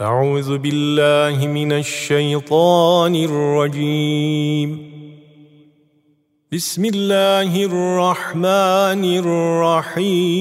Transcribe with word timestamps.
أعوذ 0.00 0.58
بالله 0.58 1.46
من 1.46 1.72
الشيطان 1.72 3.14
الرجيم. 3.14 4.92
بسم 6.52 6.84
الله 6.84 7.64
الرحمن 7.64 9.04
الرحيم. 9.18 10.38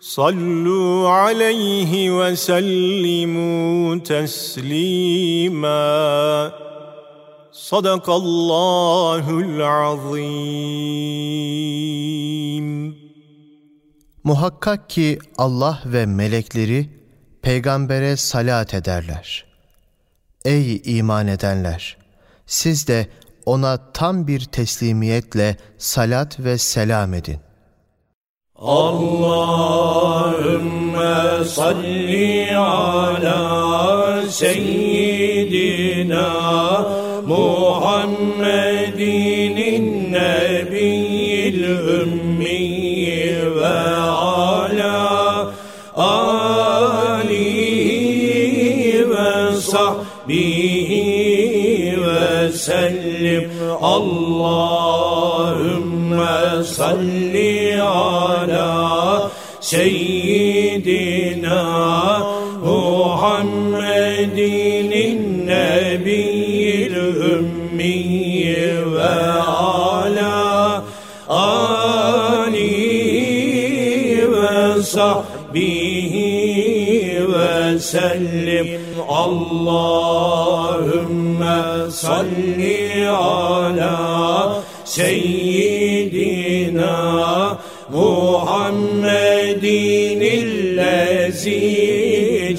صلوا 0.00 1.08
عليه 1.08 2.10
وسلموا 2.18 3.96
تسليما 3.96 5.72
صدق 7.52 8.10
الله 8.10 9.40
العظيم 9.40 10.92
Muhakkak 14.24 14.90
ki 14.90 15.18
Allah 15.38 15.82
ve 15.84 16.06
melekleri 16.06 16.88
peygambere 17.42 18.16
salat 18.16 18.74
ederler. 18.74 19.44
Ey 20.44 20.82
iman 20.84 21.26
edenler! 21.26 21.96
Siz 22.47 22.87
de 22.87 23.07
ona 23.45 23.91
tam 23.93 24.27
bir 24.27 24.39
teslimiyetle 24.39 25.57
salat 25.77 26.39
ve 26.39 26.57
selam 26.57 27.13
edin. 27.13 27.39
Allahümme 28.55 29.95
salli 31.45 32.57
ala 32.57 34.21
seyyidina 34.29 35.87
Allahümme 53.87 56.27
salli 56.63 57.81
ala 57.81 59.31
seyyidina 59.61 61.63
Muhammedin 62.65 64.91
nebiyyil 65.47 66.95
ümmi 67.35 68.36
sellim 77.91 78.83
Allahümme 79.23 79.91
salli 81.91 83.09
ala 83.09 84.63
seyyidina 84.85 85.97
Muhammedin 87.89 89.01
illezi 90.37 91.63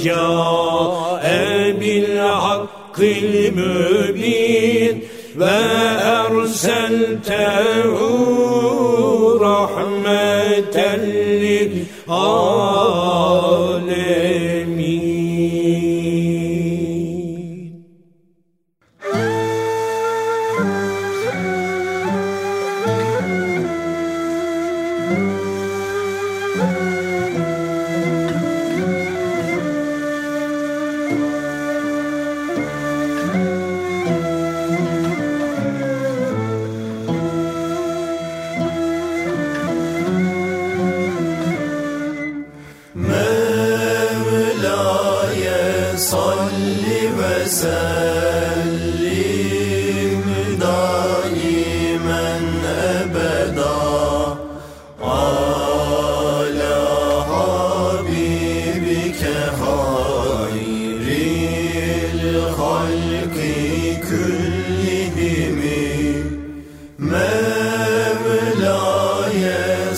ca'e 0.04 1.80
bil 1.80 2.12
hakkil 2.16 3.32
mübin 3.58 4.96
ve 5.40 5.58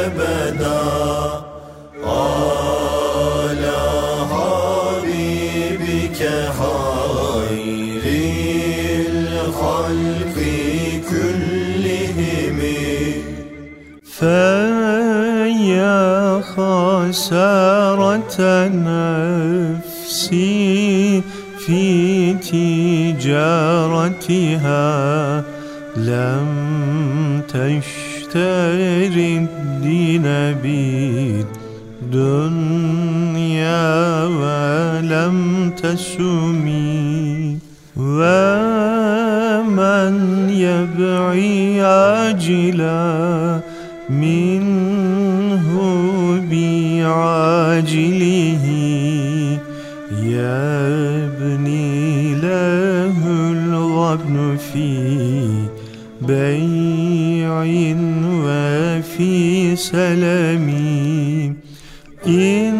ebeda 0.00 0.82
ala 2.06 3.82
habibike 4.32 5.56
hayril 6.58 7.98
halki 9.60 10.58
küllihimi 11.10 12.84
فيا 14.18 16.00
خسارة 16.52 17.37
تجارتها 23.29 24.89
لم 25.97 26.47
تشتري 27.47 29.37
الدين 29.37 30.23
بالدنيا 32.13 32.65
ولم 34.25 35.37
تسمي 35.83 37.57
ومن 37.97 39.29
يبعي 40.49 41.81
عاجلا 41.81 43.59
منه 44.09 45.69
بعاجله 46.51 48.29
الغبن 54.09 54.57
في 54.73 54.89
بيع 56.21 57.63
وفي 58.43 59.75
سلم 59.75 60.69
إن 62.27 62.75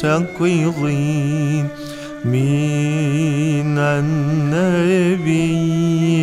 من 2.24 3.78
النبي 3.78 5.28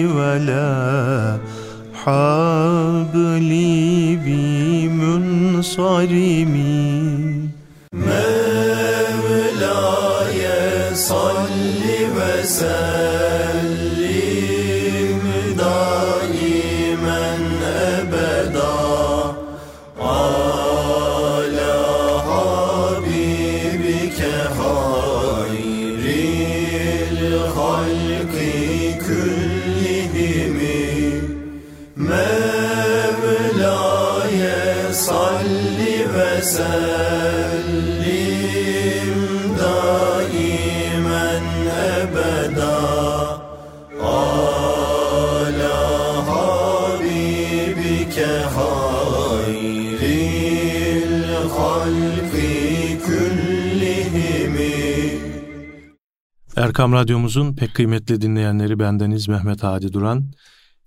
ولا 0.05 1.37
حبلي 1.93 3.89
ensarimi 5.59 7.49
Mevla'ya 8.05 9.35
salli 10.95 11.99
ve 12.15 12.43
sellem. 12.43 13.38
Erkam 56.79 56.93
Radyomuzun 56.93 57.55
pek 57.55 57.73
kıymetli 57.73 58.21
dinleyenleri 58.21 58.79
bendeniz 58.79 59.27
Mehmet 59.27 59.63
Hadi 59.63 59.93
Duran. 59.93 60.25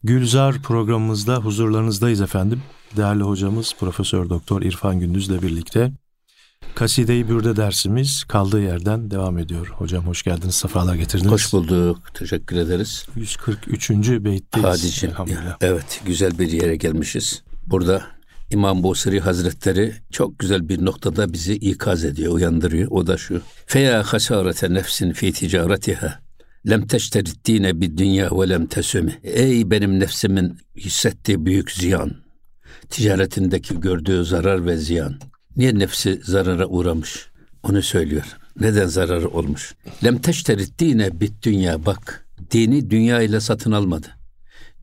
Gülzar 0.02 0.62
programımızda 0.62 1.36
huzurlarınızdayız 1.36 2.20
efendim. 2.20 2.62
Değerli 2.96 3.22
hocamız 3.22 3.74
Profesör 3.80 4.28
Doktor 4.28 4.62
İrfan 4.62 5.00
Gündüz'le 5.00 5.42
birlikte 5.42 5.92
Kaside-i 6.74 7.28
Bürde 7.28 7.56
dersimiz 7.56 8.24
kaldığı 8.24 8.62
yerden 8.62 9.10
devam 9.10 9.38
ediyor. 9.38 9.66
Hocam 9.66 10.06
hoş 10.06 10.22
geldiniz, 10.22 10.54
sefalar 10.54 10.94
getirdiniz. 10.94 11.32
Hoş 11.32 11.52
bulduk. 11.52 12.14
Teşekkür 12.14 12.56
ederiz. 12.56 13.06
143. 13.16 13.90
beytteyiz. 13.90 14.68
Hadicim. 14.68 15.10
Evet, 15.60 16.00
güzel 16.06 16.38
bir 16.38 16.52
yere 16.52 16.76
gelmişiz. 16.76 17.42
Burada 17.66 18.02
İmam 18.52 18.82
Busiri 18.82 19.20
Hazretleri 19.20 19.94
çok 20.10 20.38
güzel 20.38 20.68
bir 20.68 20.84
noktada 20.84 21.32
bizi 21.32 21.54
ikaz 21.54 22.04
ediyor, 22.04 22.32
uyandırıyor. 22.32 22.90
O 22.90 23.06
da 23.06 23.16
şu. 23.16 23.42
Feya 23.66 24.02
hasarete 24.02 24.74
nefsin 24.74 25.12
fi 25.12 25.32
ticaretiha. 25.32 26.20
Lem 26.70 26.86
teşterit 26.86 27.44
dine 27.44 27.80
bir 27.80 27.96
dünya 27.96 28.30
ve 28.30 28.48
lem 28.48 28.66
tesümi. 28.66 29.20
Ey 29.22 29.70
benim 29.70 30.00
nefsimin 30.00 30.58
hissettiği 30.76 31.46
büyük 31.46 31.70
ziyan. 31.70 32.12
Ticaretindeki 32.90 33.80
gördüğü 33.80 34.24
zarar 34.24 34.66
ve 34.66 34.76
ziyan. 34.76 35.18
Niye 35.56 35.78
nefsi 35.78 36.20
zarara 36.24 36.66
uğramış? 36.66 37.26
Onu 37.62 37.82
söylüyor. 37.82 38.36
Neden 38.60 38.86
zararı 38.86 39.28
olmuş? 39.28 39.74
Lem 40.04 40.18
teşterit 40.18 40.78
dine 40.78 41.20
bit 41.20 41.42
dünya 41.42 41.86
bak. 41.86 42.26
Dini 42.50 42.90
dünya 42.90 43.22
ile 43.22 43.40
satın 43.40 43.72
almadı. 43.72 44.06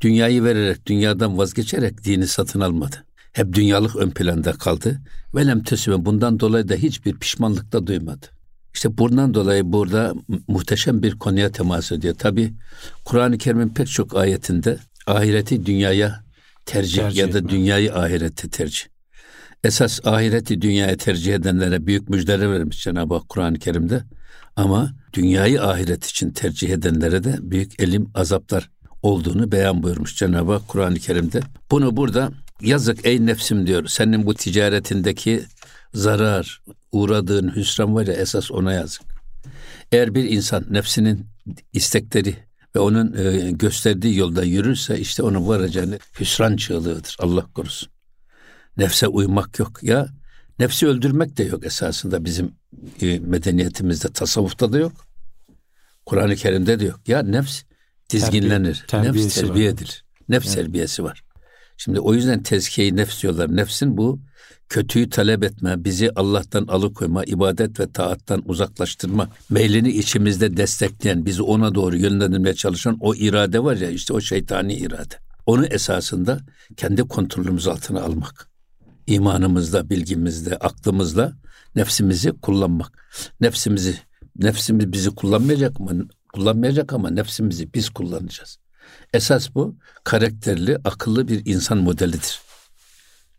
Dünyayı 0.02 0.44
vererek, 0.44 0.86
dünyadan 0.86 1.38
vazgeçerek 1.38 2.04
dini 2.04 2.28
satın 2.28 2.60
almadı. 2.60 3.06
Hep 3.34 3.54
dünyalık 3.54 3.96
ön 3.96 4.10
planda 4.10 4.52
kaldı. 4.54 5.02
Ve 5.36 5.48
lem 5.48 5.64
tesüme 5.64 6.06
bundan 6.06 6.40
dolayı 6.40 6.70
da 6.70 6.74
hiçbir 6.76 7.14
pişmanlık 7.14 7.72
da 7.72 7.88
duymadı. 7.88 8.26
İşte 8.74 8.98
bundan 8.98 9.34
dolayı 9.34 9.74
burada 9.74 10.14
mu- 10.28 10.40
muhteşem 10.48 11.04
bir 11.04 11.12
konuya 11.16 11.52
temas 11.52 11.92
ediyor. 11.92 12.16
Tabi 12.16 12.54
Kur'an-ı 13.06 13.38
Kerim'in 13.38 13.70
pek 13.70 13.88
çok 13.88 14.16
ayetinde 14.18 14.78
ahireti 15.08 15.66
dünyaya 15.66 16.24
tercih, 16.66 16.98
Tercih 17.02 17.18
ya 17.20 17.34
da 17.34 17.38
etme. 17.38 17.50
dünyayı 17.50 17.96
ahirette 17.96 18.50
tercih. 18.50 18.82
Esas 19.64 20.00
ahireti 20.06 20.62
dünyaya 20.62 20.98
tercih 20.98 21.34
edenlere 21.36 21.86
büyük 21.88 22.10
müjdeler 22.10 22.52
vermiş 22.52 22.84
Cenab-ı 22.84 23.14
Hak 23.14 23.30
Kur'an-ı 23.30 23.60
Kerim'de. 23.60 24.04
Ama 24.56 24.94
dünyayı 25.14 25.64
ahiret 25.64 26.06
için 26.06 26.32
tercih 26.32 26.70
edenlere 26.70 27.24
de 27.24 27.36
büyük 27.42 27.80
elim 27.82 28.10
azaplar 28.16 28.70
olduğunu 29.02 29.52
beyan 29.52 29.84
buyurmuş 29.84 30.16
Cenab-ı 30.18 30.52
Hak 30.52 30.68
Kur'an-ı 30.68 31.00
Kerim'de. 31.00 31.40
Bunu 31.72 31.98
burada 31.98 32.32
yazık 32.62 33.06
ey 33.06 33.26
nefsim 33.26 33.68
diyor. 33.68 33.88
Senin 33.88 34.26
bu 34.26 34.34
ticaretindeki 34.34 35.44
zarar, 35.94 36.62
uğradığın 36.92 37.56
hüsran 37.56 37.96
var 37.96 38.08
ya 38.08 38.14
esas 38.14 38.52
ona 38.52 38.74
yazık. 38.74 39.02
Eğer 39.92 40.16
bir 40.16 40.24
insan 40.24 40.66
nefsinin 40.70 41.26
istekleri 41.74 42.36
ve 42.76 42.80
onun 42.80 43.14
e, 43.18 43.52
gösterdiği 43.52 44.18
yolda 44.18 44.44
yürürse 44.44 45.00
işte 45.00 45.24
onun 45.24 45.48
varacağını 45.48 46.00
hüsran 46.20 46.56
çığlığıdır. 46.56 47.16
Allah 47.20 47.46
korusun. 47.54 47.90
Nefse 48.78 49.08
uymak 49.08 49.60
yok. 49.60 49.84
Ya 49.84 50.08
nefsi 50.60 50.88
öldürmek 50.88 51.38
de 51.38 51.44
yok 51.44 51.66
esasında 51.66 52.26
bizim 52.26 52.52
e, 53.02 53.20
medeniyetimizde, 53.20 54.08
tasavvufta 54.08 54.74
da 54.74 54.78
yok. 54.78 55.08
Kur'an-ı 56.06 56.36
Kerim'de 56.36 56.80
de 56.80 56.86
yok. 56.86 57.00
Ya 57.08 57.22
nefs 57.22 57.64
dizginlenir. 58.10 58.86
terbiyesi 58.88 59.28
nefs 59.28 59.38
var. 59.38 59.48
terbiye 59.48 59.70
edilir. 59.70 60.06
Nefs 60.30 60.56
terbiyesi 60.56 61.04
var. 61.04 61.24
Şimdi 61.80 62.00
o 62.00 62.14
yüzden 62.14 62.44
tezkiye 62.44 62.96
nefs 62.96 63.22
diyorlar. 63.22 63.56
Nefsin 63.56 63.98
bu 63.98 64.20
kötüyü 64.70 65.10
talep 65.10 65.44
etme, 65.44 65.84
bizi 65.84 66.12
Allah'tan 66.16 66.68
alıkoyma, 66.68 67.24
ibadet 67.24 67.80
ve 67.80 67.92
taattan 67.92 68.44
uzaklaştırma, 68.46 69.30
meylini 69.50 69.90
içimizde 69.90 70.58
destekleyen, 70.58 71.26
bizi 71.26 71.42
ona 71.42 71.76
doğru 71.76 71.98
yönlendirmeye 71.98 72.56
çalışan 72.56 72.98
o 73.00 73.16
irade 73.16 73.64
var 73.64 73.78
ya 73.78 73.90
işte 73.90 74.14
o 74.14 74.22
şeytani 74.22 74.74
irade. 74.74 75.16
Onu 75.46 75.66
esasında 75.66 76.40
kendi 76.78 77.02
kontrolümüz 77.02 77.68
altına 77.68 78.02
almak. 78.02 78.50
İmanımızla, 79.08 79.90
bilgimizle, 79.90 80.56
aklımızla 80.58 81.34
nefsimizi 81.76 82.32
kullanmak. 82.32 83.08
Nefsimizi, 83.42 83.96
nefsimiz 84.36 84.92
bizi 84.92 85.10
kullanmayacak 85.10 85.80
mı? 85.80 86.08
Kullanmayacak 86.34 86.94
ama 86.94 87.10
nefsimizi 87.10 87.74
biz 87.74 87.90
kullanacağız. 87.90 88.59
Esas 89.14 89.56
bu 89.56 89.76
karakterli, 90.04 90.78
akıllı 90.84 91.28
bir 91.28 91.42
insan 91.46 91.78
modelidir. 91.78 92.40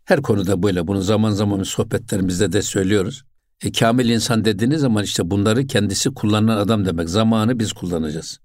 Her 0.05 0.21
konuda 0.21 0.63
böyle. 0.63 0.87
Bunu 0.87 1.01
zaman 1.01 1.31
zaman 1.31 1.63
sohbetlerimizde 1.63 2.51
de 2.51 2.61
söylüyoruz. 2.61 3.23
E, 3.63 3.71
kamil 3.71 4.09
insan 4.09 4.45
dediğiniz 4.45 4.81
zaman 4.81 5.03
işte 5.03 5.31
bunları 5.31 5.67
kendisi 5.67 6.13
kullanan 6.13 6.57
adam 6.57 6.85
demek. 6.85 7.09
Zamanı 7.09 7.59
biz 7.59 7.73
kullanacağız. 7.73 8.39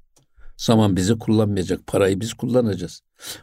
Zaman 0.57 0.97
bizi 0.97 1.19
kullanmayacak. 1.19 1.87
Parayı 1.87 2.21
biz 2.21 2.35
kullanacağız. 2.35 3.01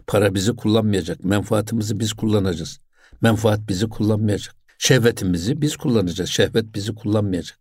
Para 0.08 0.36
bizi 0.36 0.56
kullanmayacak. 0.56 1.24
Menfaatimizi 1.24 2.00
biz 2.00 2.14
kullanacağız. 2.14 2.80
Menfaat 3.22 3.60
bizi 3.70 3.90
kullanmayacak. 3.90 4.56
Şehvetimizi 4.78 5.62
biz 5.62 5.78
kullanacağız. 5.78 6.30
Şehvet 6.30 6.76
bizi 6.76 6.96
kullanmayacak. 6.96 7.58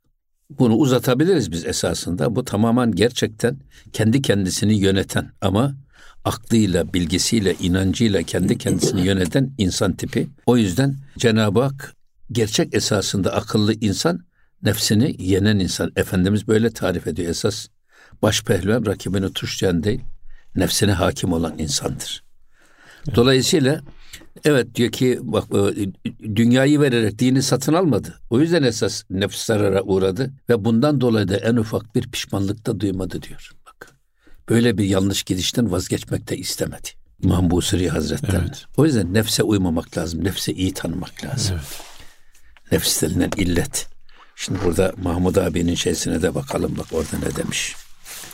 Bunu 0.50 0.74
uzatabiliriz 0.74 1.52
biz 1.52 1.66
esasında. 1.66 2.36
Bu 2.36 2.44
tamamen 2.44 2.92
gerçekten 2.92 3.58
kendi 3.92 4.22
kendisini 4.22 4.74
yöneten 4.74 5.30
ama 5.40 5.74
aklıyla, 6.24 6.92
bilgisiyle, 6.92 7.54
inancıyla 7.54 8.22
kendi 8.22 8.58
kendisini 8.58 9.06
yöneten 9.06 9.52
insan 9.58 9.92
tipi. 9.92 10.28
O 10.46 10.56
yüzden 10.56 10.96
Cenab-ı 11.18 11.62
Hak 11.62 11.94
gerçek 12.32 12.74
esasında 12.74 13.32
akıllı 13.32 13.74
insan, 13.74 14.20
nefsini 14.62 15.22
yenen 15.22 15.58
insan. 15.58 15.92
Efendimiz 15.96 16.48
böyle 16.48 16.70
tarif 16.70 17.06
ediyor 17.06 17.30
esas. 17.30 17.68
Baş 18.22 18.42
pehlivan 18.42 18.86
rakibini 18.86 19.32
tuşlayan 19.32 19.82
değil, 19.82 20.00
nefsine 20.56 20.92
hakim 20.92 21.32
olan 21.32 21.58
insandır. 21.58 22.22
Dolayısıyla 23.14 23.80
evet 24.44 24.74
diyor 24.74 24.92
ki 24.92 25.18
bak 25.22 25.44
e, 25.76 25.92
dünyayı 26.36 26.80
vererek 26.80 27.18
dini 27.18 27.42
satın 27.42 27.72
almadı. 27.72 28.20
O 28.30 28.40
yüzden 28.40 28.62
esas 28.62 29.02
nefs 29.10 29.44
zarara 29.44 29.82
uğradı 29.82 30.30
ve 30.48 30.64
bundan 30.64 31.00
dolayı 31.00 31.28
da 31.28 31.36
en 31.36 31.56
ufak 31.56 31.94
bir 31.94 32.10
pişmanlık 32.10 32.66
da 32.66 32.80
duymadı 32.80 33.22
diyor. 33.22 33.50
Böyle 34.48 34.78
bir 34.78 34.84
yanlış 34.84 35.22
gidişten 35.22 35.72
vazgeçmek 35.72 36.28
de 36.28 36.36
istemedi. 36.36 36.88
İmam 37.22 37.50
Busiri 37.50 37.88
Hazretleri. 37.88 38.36
Evet. 38.36 38.64
O 38.76 38.84
yüzden 38.84 39.14
nefse 39.14 39.42
uymamak 39.42 39.98
lazım. 39.98 40.24
Nefse 40.24 40.52
iyi 40.52 40.74
tanımak 40.74 41.24
lazım. 41.24 41.56
Evet. 41.56 41.80
Nefs 42.72 43.02
denilen 43.02 43.30
illet. 43.36 43.88
Şimdi 44.36 44.58
burada 44.64 44.92
Mahmud 45.02 45.36
abinin 45.36 45.74
şeysine 45.74 46.22
de 46.22 46.34
bakalım 46.34 46.74
bak 46.78 46.86
orada 46.92 47.18
ne 47.28 47.36
demiş. 47.36 47.76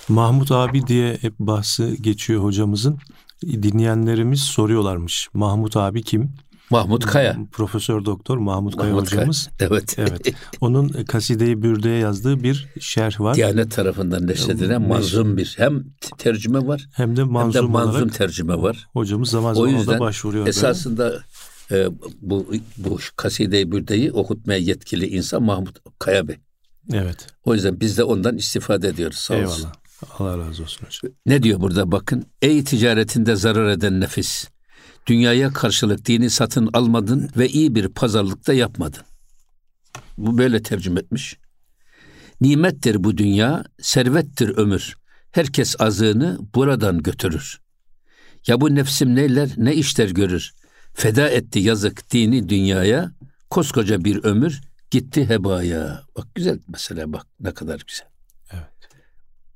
Mahmut 0.08 0.52
abi 0.52 0.86
diye 0.86 1.18
hep 1.20 1.38
bahsi 1.38 1.96
geçiyor 2.02 2.42
hocamızın. 2.42 2.98
Dinleyenlerimiz 3.42 4.40
soruyorlarmış. 4.40 5.28
Mahmut 5.34 5.76
abi 5.76 6.02
kim? 6.02 6.34
Mahmut 6.70 7.06
Kaya. 7.06 7.36
Profesör 7.52 8.04
Doktor 8.04 8.38
Mahmut 8.38 8.76
Kaya 8.76 8.92
Mahmut 8.92 9.10
Kaya. 9.10 9.20
hocamız. 9.20 9.48
Evet. 9.60 9.94
Evet. 9.98 10.34
Onun 10.60 10.88
Kaside-i 10.88 11.62
Bürde'ye 11.62 11.98
yazdığı 11.98 12.42
bir 12.42 12.66
şerh 12.80 13.20
var. 13.20 13.34
Diyanet 13.34 13.72
tarafından 13.72 14.26
neşredilen 14.26 14.82
manzum 14.88 15.36
bir 15.36 15.54
hem 15.58 15.84
tercüme 16.18 16.66
var 16.66 16.88
Hem 16.92 17.16
de 17.16 17.20
hem 17.20 17.28
de 17.28 17.32
manzum, 17.32 17.70
manzum 17.70 18.08
tercüme 18.08 18.54
var. 18.62 18.86
hocamız 18.92 19.30
zaman 19.30 19.50
O 19.52 19.54
zaman 19.54 19.68
ona 19.68 19.76
da 19.76 19.80
yüzden 19.80 20.00
başvuruyor. 20.00 20.40
böyle. 20.46 20.50
esasında 20.50 21.22
e, 21.70 21.86
bu 22.20 22.46
bu 22.76 22.98
kaside-i 23.16 23.72
bürdeyi 23.72 24.12
okutmaya 24.12 24.58
yetkili 24.58 25.06
insan 25.06 25.42
Mahmut 25.42 25.78
Kaya 25.98 26.28
Bey. 26.28 26.36
Evet. 26.92 27.26
O 27.44 27.54
yüzden 27.54 27.80
biz 27.80 27.98
de 27.98 28.04
ondan 28.04 28.36
istifade 28.36 28.88
ediyoruz. 28.88 29.18
Sağ 29.18 29.34
olsun. 29.34 29.44
Eyvallah. 29.62 29.72
Allah 30.18 30.38
razı 30.48 30.62
olsun 30.62 30.86
hocam. 30.86 31.12
Ne 31.26 31.42
diyor 31.42 31.60
burada 31.60 31.92
bakın. 31.92 32.24
Ey 32.42 32.64
ticaretinde 32.64 33.36
zarar 33.36 33.68
eden 33.68 34.00
nefis. 34.00 34.48
Dünyaya 35.08 35.52
karşılık 35.52 36.06
dini 36.06 36.30
satın 36.30 36.70
almadın 36.72 37.30
ve 37.36 37.48
iyi 37.48 37.74
bir 37.74 37.88
pazarlıkta 37.88 38.52
yapmadın. 38.52 39.02
Bu 40.18 40.38
böyle 40.38 40.62
tercüme 40.62 41.00
etmiş. 41.00 41.36
Nimettir 42.40 43.04
bu 43.04 43.18
dünya, 43.18 43.64
servettir 43.80 44.48
ömür. 44.48 44.96
Herkes 45.32 45.80
azığını 45.80 46.38
buradan 46.54 47.02
götürür. 47.02 47.60
Ya 48.46 48.60
bu 48.60 48.74
nefsim 48.74 49.14
neyler, 49.14 49.50
ne 49.56 49.74
işler 49.74 50.08
görür. 50.10 50.52
Feda 50.94 51.28
etti 51.28 51.58
yazık 51.58 52.10
dini 52.10 52.48
dünyaya, 52.48 53.12
koskoca 53.50 54.04
bir 54.04 54.24
ömür 54.24 54.60
gitti 54.90 55.28
hebaya. 55.28 56.02
Bak 56.16 56.34
güzel 56.34 56.58
mesela 56.68 57.12
bak 57.12 57.26
ne 57.40 57.54
kadar 57.54 57.82
güzel. 57.86 58.06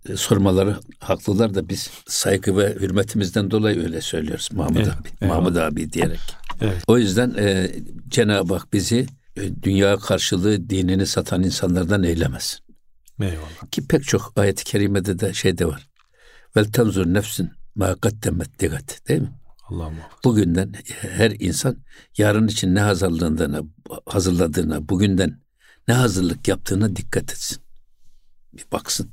E, 0.09 0.17
sormaları 0.17 0.77
haklılar 0.99 1.55
da 1.55 1.69
biz 1.69 1.91
saygı 2.07 2.57
ve 2.57 2.75
hürmetimizden 2.81 3.51
dolayı 3.51 3.83
öyle 3.85 4.01
söylüyoruz 4.01 4.49
Mahmud 4.53 4.77
Evet, 4.77 4.89
abi. 4.89 5.09
eyvallah. 5.21 5.39
Mahmud 5.39 5.57
abi 5.57 5.93
diyerek. 5.93 6.21
Evet. 6.61 6.83
O 6.87 6.99
yüzden 6.99 7.35
e, 7.39 7.71
Cenab-ı 8.09 8.55
Hak 8.55 8.73
bizi 8.73 9.07
e, 9.37 9.63
dünya 9.63 9.97
karşılığı 9.97 10.71
dinini 10.71 11.07
satan 11.07 11.43
insanlardan 11.43 12.03
eylemesin. 12.03 12.59
Eyvallah. 13.21 13.71
Ki 13.71 13.87
pek 13.87 14.05
çok 14.05 14.33
ayet-i 14.37 14.65
kerimede 14.65 15.19
de 15.19 15.33
şey 15.35 15.59
de 15.59 15.67
var. 15.67 15.89
Vel 16.57 16.65
tenzur 16.65 17.07
nefsin 17.07 17.51
ma 17.75 17.95
kaddemet 17.95 18.61
digat 18.61 19.09
değil 19.09 19.21
mi? 19.21 19.33
Allah 19.69 19.91
muhafaza. 19.91 20.21
Bugünden 20.25 20.73
her 21.01 21.31
insan 21.31 21.77
yarın 22.19 22.49
için 22.49 22.75
ne 22.75 22.81
hazırlandığına, 22.81 23.63
hazırladığına, 24.07 24.89
bugünden 24.89 25.41
ne 25.89 25.95
hazırlık 25.95 26.49
yaptığına 26.49 26.97
dikkat 26.97 27.33
etsin. 27.33 27.59
Bir 28.53 28.65
baksın. 28.73 29.11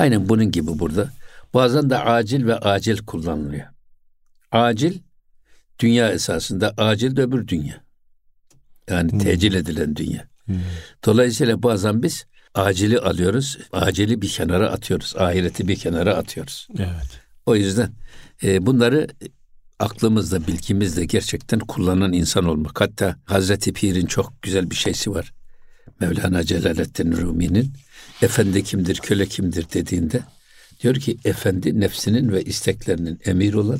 Aynen 0.00 0.28
bunun 0.28 0.50
gibi 0.50 0.78
burada. 0.78 1.10
Bazen 1.54 1.90
de 1.90 1.98
acil 1.98 2.46
ve 2.46 2.56
acil 2.56 2.98
kullanılıyor. 2.98 3.66
Acil 4.52 4.98
dünya 5.78 6.12
esasında, 6.12 6.74
acil 6.76 7.16
de 7.16 7.22
öbür 7.22 7.48
dünya. 7.48 7.84
Yani 8.90 9.18
tecil 9.18 9.54
edilen 9.54 9.96
dünya. 9.96 10.28
Dolayısıyla 11.06 11.62
bazen 11.62 12.02
biz 12.02 12.26
acili 12.54 12.98
alıyoruz, 12.98 13.58
acili 13.72 14.22
bir 14.22 14.28
kenara 14.28 14.70
atıyoruz, 14.70 15.14
ahireti 15.16 15.68
bir 15.68 15.76
kenara 15.76 16.14
atıyoruz. 16.14 16.68
Evet. 16.78 17.20
O 17.46 17.56
yüzden 17.56 17.90
e, 18.42 18.66
bunları 18.66 19.08
aklımızda, 19.78 20.46
bilgimizde 20.46 21.04
gerçekten 21.04 21.58
kullanan 21.58 22.12
insan 22.12 22.44
olmak. 22.44 22.80
Hatta 22.80 23.16
Hazreti 23.24 23.72
Pir'in 23.72 24.06
çok 24.06 24.42
güzel 24.42 24.70
bir 24.70 24.76
şeysi 24.76 25.10
var. 25.10 25.32
Mevlana 26.00 26.44
Celaleddin 26.44 27.12
Rumi'nin 27.12 27.72
efendi 28.22 28.64
kimdir, 28.64 28.96
köle 28.96 29.26
kimdir 29.26 29.66
dediğinde 29.74 30.22
diyor 30.82 30.94
ki 30.94 31.16
efendi 31.24 31.80
nefsinin 31.80 32.32
ve 32.32 32.44
isteklerinin 32.44 33.20
emiri 33.24 33.58
olan, 33.58 33.78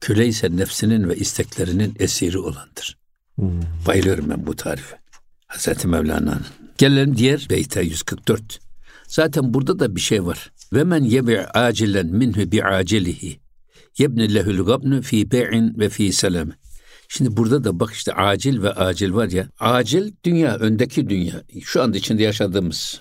köle 0.00 0.26
ise 0.26 0.56
nefsinin 0.56 1.08
ve 1.08 1.16
isteklerinin 1.16 1.96
esiri 1.98 2.38
olandır. 2.38 2.98
Bayılıyorum 3.86 4.30
ben 4.30 4.46
bu 4.46 4.56
tarife. 4.56 4.96
Hazreti 5.46 5.88
Mevlana'nın. 5.88 6.46
Gelelim 6.78 7.16
diğer 7.16 7.46
beyte 7.50 7.82
144. 7.82 8.60
Zaten 9.06 9.54
burada 9.54 9.78
da 9.78 9.96
bir 9.96 10.00
şey 10.00 10.24
var. 10.24 10.52
Ve 10.72 10.84
men 10.84 11.04
yebi 11.04 11.40
acilen 11.40 12.06
minhu 12.06 12.52
bi 12.52 12.64
acilihi. 12.64 13.40
Yebni 13.98 14.34
lehul 14.34 14.64
gabnu 14.64 15.02
fi 15.02 15.30
be'in 15.30 15.78
ve 15.78 15.88
fi 15.88 16.12
selam. 16.12 16.48
Şimdi 17.08 17.36
burada 17.36 17.64
da 17.64 17.80
bak 17.80 17.92
işte 17.92 18.12
acil 18.12 18.62
ve 18.62 18.70
acil 18.70 19.12
var 19.12 19.30
ya. 19.30 19.48
Acil 19.60 20.12
dünya, 20.24 20.56
öndeki 20.56 21.08
dünya. 21.08 21.42
Şu 21.62 21.82
anda 21.82 21.96
içinde 21.96 22.22
yaşadığımız. 22.22 23.00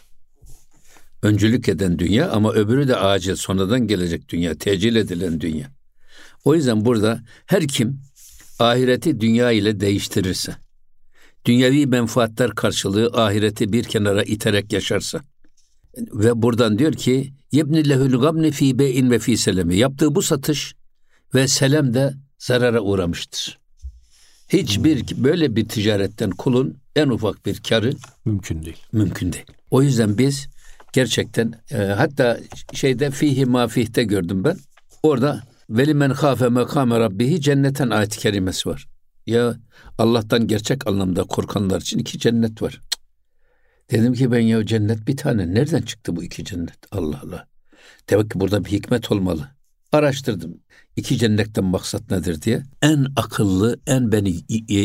Öncülük 1.24 1.70
eden 1.70 2.00
dünya 2.00 2.32
ama 2.32 2.53
öbürü 2.53 2.88
de 2.88 2.96
acil, 2.96 3.36
sonradan 3.36 3.88
gelecek 3.88 4.30
dünya, 4.30 4.56
tecil 4.56 4.96
edilen 4.96 5.42
dünya. 5.42 5.72
O 6.46 6.56
yüzden 6.56 6.86
burada 6.86 7.22
her 7.46 7.68
kim 7.68 8.00
ahireti 8.60 9.22
dünya 9.22 9.51
ile 9.51 9.80
değiştirirse, 9.80 10.56
dünyevi 11.46 11.88
menfaatler 11.88 12.51
karşılığı 12.51 13.08
ahireti 13.13 13.74
bir 13.74 13.84
kenara 13.84 14.24
iterek 14.24 14.74
yaşarsa 14.74 15.22
ve 15.98 16.42
buradan 16.42 16.80
diyor 16.80 16.94
ki 16.94 17.34
yebni 17.51 17.89
lehul 17.89 18.22
gamni 18.22 18.51
fi 18.51 18.80
be'in 18.80 19.12
ve 19.12 19.20
fi 19.20 19.38
selemi 19.38 19.77
yaptığı 19.77 20.15
bu 20.15 20.22
satış 20.22 20.75
ve 21.36 21.48
selem 21.48 21.94
de 21.94 22.13
zarara 22.39 22.82
uğramıştır. 22.82 23.60
Hiçbir 24.50 25.24
böyle 25.24 25.56
bir 25.56 25.70
ticaretten 25.70 26.30
kulun 26.30 26.77
en 26.96 27.10
ufak 27.10 27.46
bir 27.46 27.60
karı 27.70 27.92
Mümkün 28.25 28.65
değil. 28.65 28.77
mümkün 28.92 29.34
değil. 29.34 29.46
O 29.72 29.82
yüzden 29.84 30.18
biz 30.18 30.48
gerçekten 30.93 31.53
e, 31.71 31.77
hatta 31.77 32.39
şeyde 32.73 33.12
fihi 33.12 33.45
mafihte 33.45 34.03
gördüm 34.03 34.43
ben. 34.43 34.57
Orada 35.03 35.41
veli 35.69 35.93
men 35.93 36.13
khafe 36.13 36.50
mekame 36.50 37.00
rabbihi 37.00 37.41
cennetten 37.41 37.89
ayet-i 37.89 38.19
kerimesi 38.19 38.69
var. 38.69 38.88
Ya 39.25 39.55
Allah'tan 39.97 40.47
gerçek 40.47 40.88
anlamda 40.88 41.23
korkanlar 41.23 41.81
için 41.81 42.00
iki 42.00 42.19
cennet 42.19 42.62
var. 42.62 42.81
Dedim 43.91 44.13
ki 44.13 44.31
ben 44.31 44.39
ya 44.39 44.65
cennet 44.65 45.07
bir 45.07 45.17
tane. 45.17 45.53
Nereden 45.53 45.81
çıktı 45.81 46.15
bu 46.15 46.23
iki 46.23 46.45
cennet? 46.45 46.77
Allah 46.91 47.21
Allah. 47.25 47.47
Demek 48.09 48.31
ki 48.31 48.39
burada 48.39 48.65
bir 48.65 48.71
hikmet 48.71 49.12
olmalı. 49.12 49.50
Araştırdım. 49.91 50.57
İki 50.95 51.17
cennetten 51.17 51.63
maksat 51.63 52.12
nedir 52.12 52.41
diye. 52.41 52.63
En 52.81 53.07
akıllı, 53.15 53.79
en 53.88 54.12
beni 54.12 54.29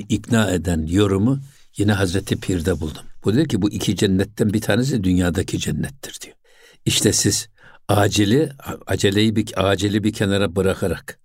ikna 0.09 0.51
eden 0.51 0.87
yorumu 0.87 1.41
yine 1.77 1.93
Hazreti 1.93 2.37
Pir'de 2.37 2.81
buldum. 2.81 3.08
Bu 3.25 3.35
diyor 3.35 3.47
ki 3.47 3.63
bu 3.63 3.71
iki 3.71 3.97
cennetten 3.97 4.53
bir 4.53 4.61
tanesi 4.61 5.05
dünyadaki 5.05 5.59
cennettir 5.59 6.19
diyor. 6.25 6.37
İşte 6.85 7.13
siz 7.13 7.49
acili, 7.89 8.53
aceleyi 8.87 9.37
bir, 9.37 9.71
acili 9.71 10.05
bir 10.05 10.13
kenara 10.13 10.57
bırakarak, 10.57 11.19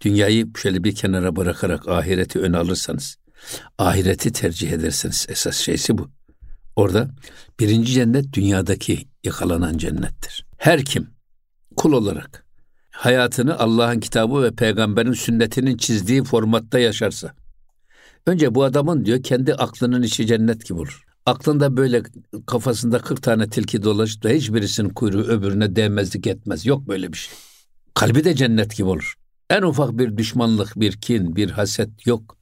dünyayı 0.00 0.46
şöyle 0.56 0.84
bir 0.84 0.94
kenara 0.94 1.36
bırakarak 1.36 1.88
ahireti 1.88 2.40
öne 2.40 2.56
alırsanız, 2.56 3.16
ahireti 3.78 4.32
tercih 4.32 4.70
ederseniz 4.70 5.26
esas 5.28 5.56
şeysi 5.56 5.98
bu. 5.98 6.10
Orada 6.76 7.10
birinci 7.60 7.92
cennet 7.92 8.32
dünyadaki 8.32 9.08
yakalanan 9.24 9.78
cennettir. 9.78 10.46
Her 10.56 10.84
kim 10.84 11.10
kul 11.76 11.92
olarak 11.92 12.46
hayatını 12.90 13.58
Allah'ın 13.58 14.00
kitabı 14.00 14.42
ve 14.42 14.50
peygamberin 14.50 15.12
sünnetinin 15.12 15.76
çizdiği 15.76 16.24
formatta 16.24 16.78
yaşarsa, 16.78 17.34
önce 18.26 18.54
bu 18.54 18.64
adamın 18.64 19.04
diyor 19.04 19.22
kendi 19.22 19.54
aklının 19.54 20.02
içi 20.02 20.26
cennet 20.26 20.66
gibi 20.66 20.78
olur. 20.78 21.04
Aklında 21.26 21.76
böyle 21.76 22.02
kafasında 22.46 22.98
40 22.98 23.22
tane 23.22 23.50
tilki 23.50 23.82
dolaşıp 23.82 24.22
da 24.22 24.28
hiçbirisinin 24.28 24.88
kuyruğu 24.88 25.22
öbürüne 25.22 25.76
değmezlik 25.76 26.26
etmez. 26.26 26.66
Yok 26.66 26.88
böyle 26.88 27.12
bir 27.12 27.18
şey. 27.18 27.34
Kalbi 27.94 28.24
de 28.24 28.34
cennet 28.34 28.76
gibi 28.76 28.88
olur. 28.88 29.14
En 29.50 29.62
ufak 29.62 29.98
bir 29.98 30.16
düşmanlık, 30.16 30.72
bir 30.76 30.92
kin, 30.92 31.36
bir 31.36 31.50
haset 31.50 32.06
yok. 32.06 32.36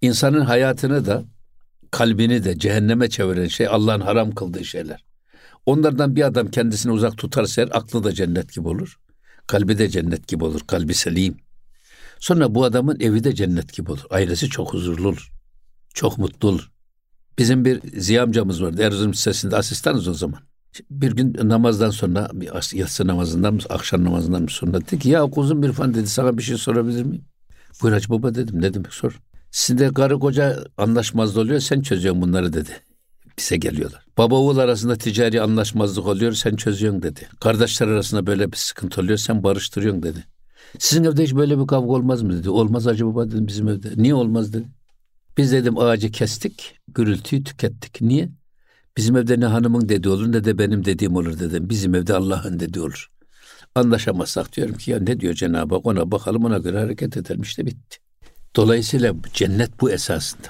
İnsanın 0.00 0.40
hayatını 0.40 1.06
da 1.06 1.24
kalbini 1.90 2.44
de 2.44 2.58
cehenneme 2.58 3.10
çeviren 3.10 3.46
şey 3.46 3.66
Allah'ın 3.68 4.00
haram 4.00 4.30
kıldığı 4.30 4.64
şeyler. 4.64 5.04
Onlardan 5.66 6.16
bir 6.16 6.22
adam 6.22 6.50
kendisini 6.50 6.92
uzak 6.92 7.18
tutarsa 7.18 7.62
aklı 7.62 8.04
da 8.04 8.12
cennet 8.12 8.52
gibi 8.54 8.68
olur. 8.68 8.98
Kalbi 9.46 9.78
de 9.78 9.88
cennet 9.88 10.28
gibi 10.28 10.44
olur. 10.44 10.60
Kalbi 10.66 10.94
selim. 10.94 11.36
Sonra 12.18 12.54
bu 12.54 12.64
adamın 12.64 13.00
evi 13.00 13.24
de 13.24 13.34
cennet 13.34 13.72
gibi 13.72 13.90
olur. 13.90 14.04
Ailesi 14.10 14.48
çok 14.48 14.72
huzurlu 14.72 15.08
olur. 15.08 15.32
Çok 15.94 16.18
mutlu 16.18 16.48
olur. 16.48 16.71
Bizim 17.38 17.64
bir 17.64 18.00
Ziya 18.00 18.22
amcamız 18.22 18.62
vardı. 18.62 18.82
Erzurum 18.82 19.12
Lisesi'nde 19.12 19.56
asistanız 19.56 20.08
o 20.08 20.14
zaman. 20.14 20.40
Bir 20.90 21.12
gün 21.12 21.36
namazdan 21.48 21.90
sonra, 21.90 22.30
yatsı 22.74 23.06
namazından 23.06 23.60
akşam 23.68 24.04
namazından 24.04 24.46
sonra 24.46 24.80
dedi 24.80 24.98
ki 24.98 25.08
ya 25.08 25.22
kuzum 25.22 25.62
bir 25.62 25.72
fan 25.72 25.94
dedi 25.94 26.06
sana 26.06 26.38
bir 26.38 26.42
şey 26.42 26.56
sorabilir 26.56 27.02
miyim? 27.02 27.24
Buyur 27.82 27.94
Hacı 27.94 28.10
Baba 28.10 28.34
dedim. 28.34 28.62
Ne 28.62 28.74
demek 28.74 28.92
sor. 28.92 29.20
Sizin 29.50 29.78
de 29.78 29.92
karı 29.92 30.18
koca 30.18 30.64
anlaşmazlık 30.78 31.38
oluyor 31.38 31.60
sen 31.60 31.80
çözüyorsun 31.80 32.22
bunları 32.22 32.52
dedi. 32.52 32.70
Bize 33.38 33.56
geliyorlar. 33.56 34.06
Baba 34.18 34.34
oğul 34.34 34.58
arasında 34.58 34.96
ticari 34.96 35.42
anlaşmazlık 35.42 36.06
oluyor 36.06 36.32
sen 36.32 36.56
çözüyorsun 36.56 37.02
dedi. 37.02 37.28
Kardeşler 37.40 37.88
arasında 37.88 38.26
böyle 38.26 38.52
bir 38.52 38.56
sıkıntı 38.56 39.00
oluyor 39.00 39.18
sen 39.18 39.44
barıştırıyorsun 39.44 40.02
dedi. 40.02 40.24
Sizin 40.78 41.04
evde 41.04 41.22
hiç 41.22 41.34
böyle 41.34 41.58
bir 41.58 41.66
kavga 41.66 41.92
olmaz 41.92 42.22
mı 42.22 42.32
dedi. 42.32 42.50
Olmaz 42.50 42.86
Hacı 42.86 43.06
Baba 43.06 43.28
dedim 43.28 43.46
bizim 43.46 43.68
evde. 43.68 43.88
Niye 43.96 44.14
olmaz 44.14 44.52
dedi. 44.52 44.66
Biz 45.36 45.52
dedim 45.52 45.78
ağacı 45.78 46.10
kestik, 46.10 46.78
gürültüyü 46.88 47.44
tükettik. 47.44 48.00
Niye? 48.00 48.28
Bizim 48.96 49.16
evde 49.16 49.40
ne 49.40 49.46
hanımın 49.46 49.88
dediği 49.88 50.08
olur 50.08 50.32
ne 50.32 50.44
de 50.44 50.58
benim 50.58 50.84
dediğim 50.84 51.16
olur 51.16 51.38
dedim. 51.38 51.70
Bizim 51.70 51.94
evde 51.94 52.14
Allah'ın 52.14 52.60
dediği 52.60 52.80
olur. 52.80 53.10
Anlaşamazsak 53.74 54.56
diyorum 54.56 54.76
ki 54.76 54.90
ya 54.90 54.98
ne 55.00 55.20
diyor 55.20 55.34
Cenab-ı 55.34 55.74
Hak 55.74 55.86
ona 55.86 56.10
bakalım 56.10 56.44
ona 56.44 56.58
göre 56.58 56.78
hareket 56.78 57.16
edelim 57.16 57.42
işte 57.42 57.66
bitti. 57.66 57.98
Dolayısıyla 58.56 59.14
cennet 59.34 59.80
bu 59.80 59.90
esasında. 59.90 60.48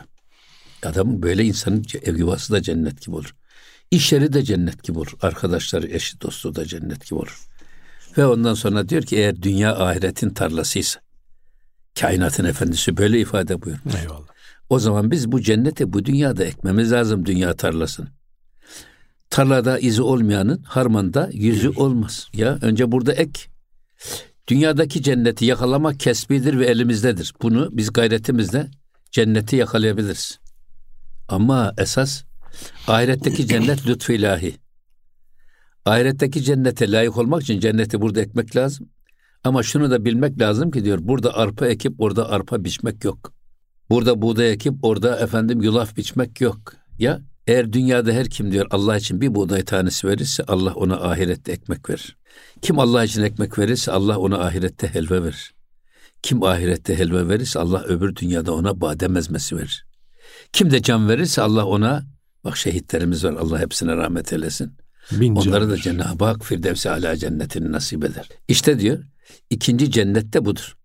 Adamın 0.82 1.22
böyle 1.22 1.44
insanın 1.44 1.84
ev 2.02 2.18
yuvası 2.18 2.52
da 2.52 2.62
cennet 2.62 3.00
gibi 3.02 3.16
olur. 3.16 3.34
İş 3.90 4.12
yeri 4.12 4.32
de 4.32 4.42
cennet 4.42 4.82
gibi 4.82 4.98
olur. 4.98 5.12
Arkadaşları, 5.22 5.86
eşi, 5.86 6.20
dostu 6.20 6.54
da 6.54 6.64
cennet 6.64 7.04
gibi 7.04 7.14
olur. 7.14 7.46
Ve 8.18 8.26
ondan 8.26 8.54
sonra 8.54 8.88
diyor 8.88 9.02
ki 9.02 9.16
eğer 9.16 9.42
dünya 9.42 9.76
ahiretin 9.76 10.30
tarlasıysa, 10.30 11.00
kainatın 12.00 12.44
efendisi 12.44 12.96
böyle 12.96 13.20
ifade 13.20 13.62
buyurmuş. 13.62 13.94
Eyvallah. 13.94 14.31
O 14.72 14.78
zaman 14.78 15.10
biz 15.10 15.32
bu 15.32 15.40
cenneti 15.40 15.92
bu 15.92 16.04
dünyada 16.04 16.44
ekmemiz 16.44 16.92
lazım 16.92 17.26
dünya 17.26 17.56
tarlasını. 17.56 18.06
Tarlada 19.30 19.78
izi 19.78 20.02
olmayanın 20.02 20.62
harmanda 20.62 21.30
yüzü 21.32 21.68
olmaz. 21.68 22.28
Ya 22.34 22.58
önce 22.62 22.92
burada 22.92 23.12
ek. 23.12 23.40
Dünyadaki 24.48 25.02
cenneti 25.02 25.44
yakalamak 25.44 26.00
kesbidir 26.00 26.58
ve 26.58 26.66
elimizdedir. 26.66 27.34
Bunu 27.42 27.68
biz 27.72 27.92
gayretimizle 27.92 28.70
cenneti 29.10 29.56
yakalayabiliriz. 29.56 30.38
Ama 31.28 31.74
esas 31.78 32.24
ahiretteki 32.86 33.46
cennet 33.46 33.86
lütfu 33.86 34.12
ilahi. 34.12 34.54
Ahiretteki 35.84 36.42
cennete 36.42 36.92
layık 36.92 37.18
olmak 37.18 37.42
için 37.42 37.60
cenneti 37.60 38.00
burada 38.00 38.20
ekmek 38.20 38.56
lazım. 38.56 38.88
Ama 39.44 39.62
şunu 39.62 39.90
da 39.90 40.04
bilmek 40.04 40.40
lazım 40.40 40.70
ki 40.70 40.84
diyor 40.84 40.98
burada 41.02 41.36
arpa 41.36 41.66
ekip 41.66 42.00
orada 42.00 42.30
arpa 42.30 42.64
biçmek 42.64 43.04
yok. 43.04 43.41
Burada 43.92 44.22
buğday 44.22 44.52
ekip 44.52 44.74
orada 44.82 45.18
efendim 45.18 45.62
yulaf 45.62 45.96
biçmek 45.96 46.40
yok. 46.40 46.72
Ya 46.98 47.20
Eğer 47.46 47.72
dünyada 47.72 48.12
her 48.12 48.30
kim 48.30 48.52
diyor 48.52 48.66
Allah 48.70 48.96
için 48.96 49.20
bir 49.20 49.34
buğday 49.34 49.64
tanesi 49.64 50.08
verirse 50.08 50.44
Allah 50.48 50.74
ona 50.74 51.00
ahirette 51.00 51.52
ekmek 51.52 51.90
verir. 51.90 52.16
Kim 52.62 52.78
Allah 52.78 53.04
için 53.04 53.22
ekmek 53.22 53.58
verirse 53.58 53.92
Allah 53.92 54.18
ona 54.18 54.38
ahirette 54.38 54.94
helva 54.94 55.24
verir. 55.24 55.54
Kim 56.22 56.42
ahirette 56.42 56.98
helva 56.98 57.28
verirse 57.28 57.58
Allah 57.58 57.82
öbür 57.82 58.16
dünyada 58.16 58.54
ona 58.54 58.80
badem 58.80 59.16
ezmesi 59.16 59.56
verir. 59.56 59.86
Kim 60.52 60.70
de 60.70 60.82
can 60.82 61.08
verirse 61.08 61.42
Allah 61.42 61.66
ona 61.66 62.04
bak 62.44 62.56
şehitlerimiz 62.56 63.24
var 63.24 63.32
Allah 63.32 63.58
hepsine 63.58 63.96
rahmet 63.96 64.32
eylesin. 64.32 64.72
Bin 65.12 65.36
Onları 65.36 65.70
da. 65.70 65.76
Cenab-ı 65.76 66.24
Hak 66.24 66.44
Firdevs-i 66.44 66.90
Ala 66.90 67.16
cennetini 67.16 67.72
nasip 67.72 68.04
eder. 68.04 68.28
İşte 68.48 68.80
diyor 68.80 69.04
ikinci 69.50 69.90
cennette 69.90 70.44
budur. 70.44 70.76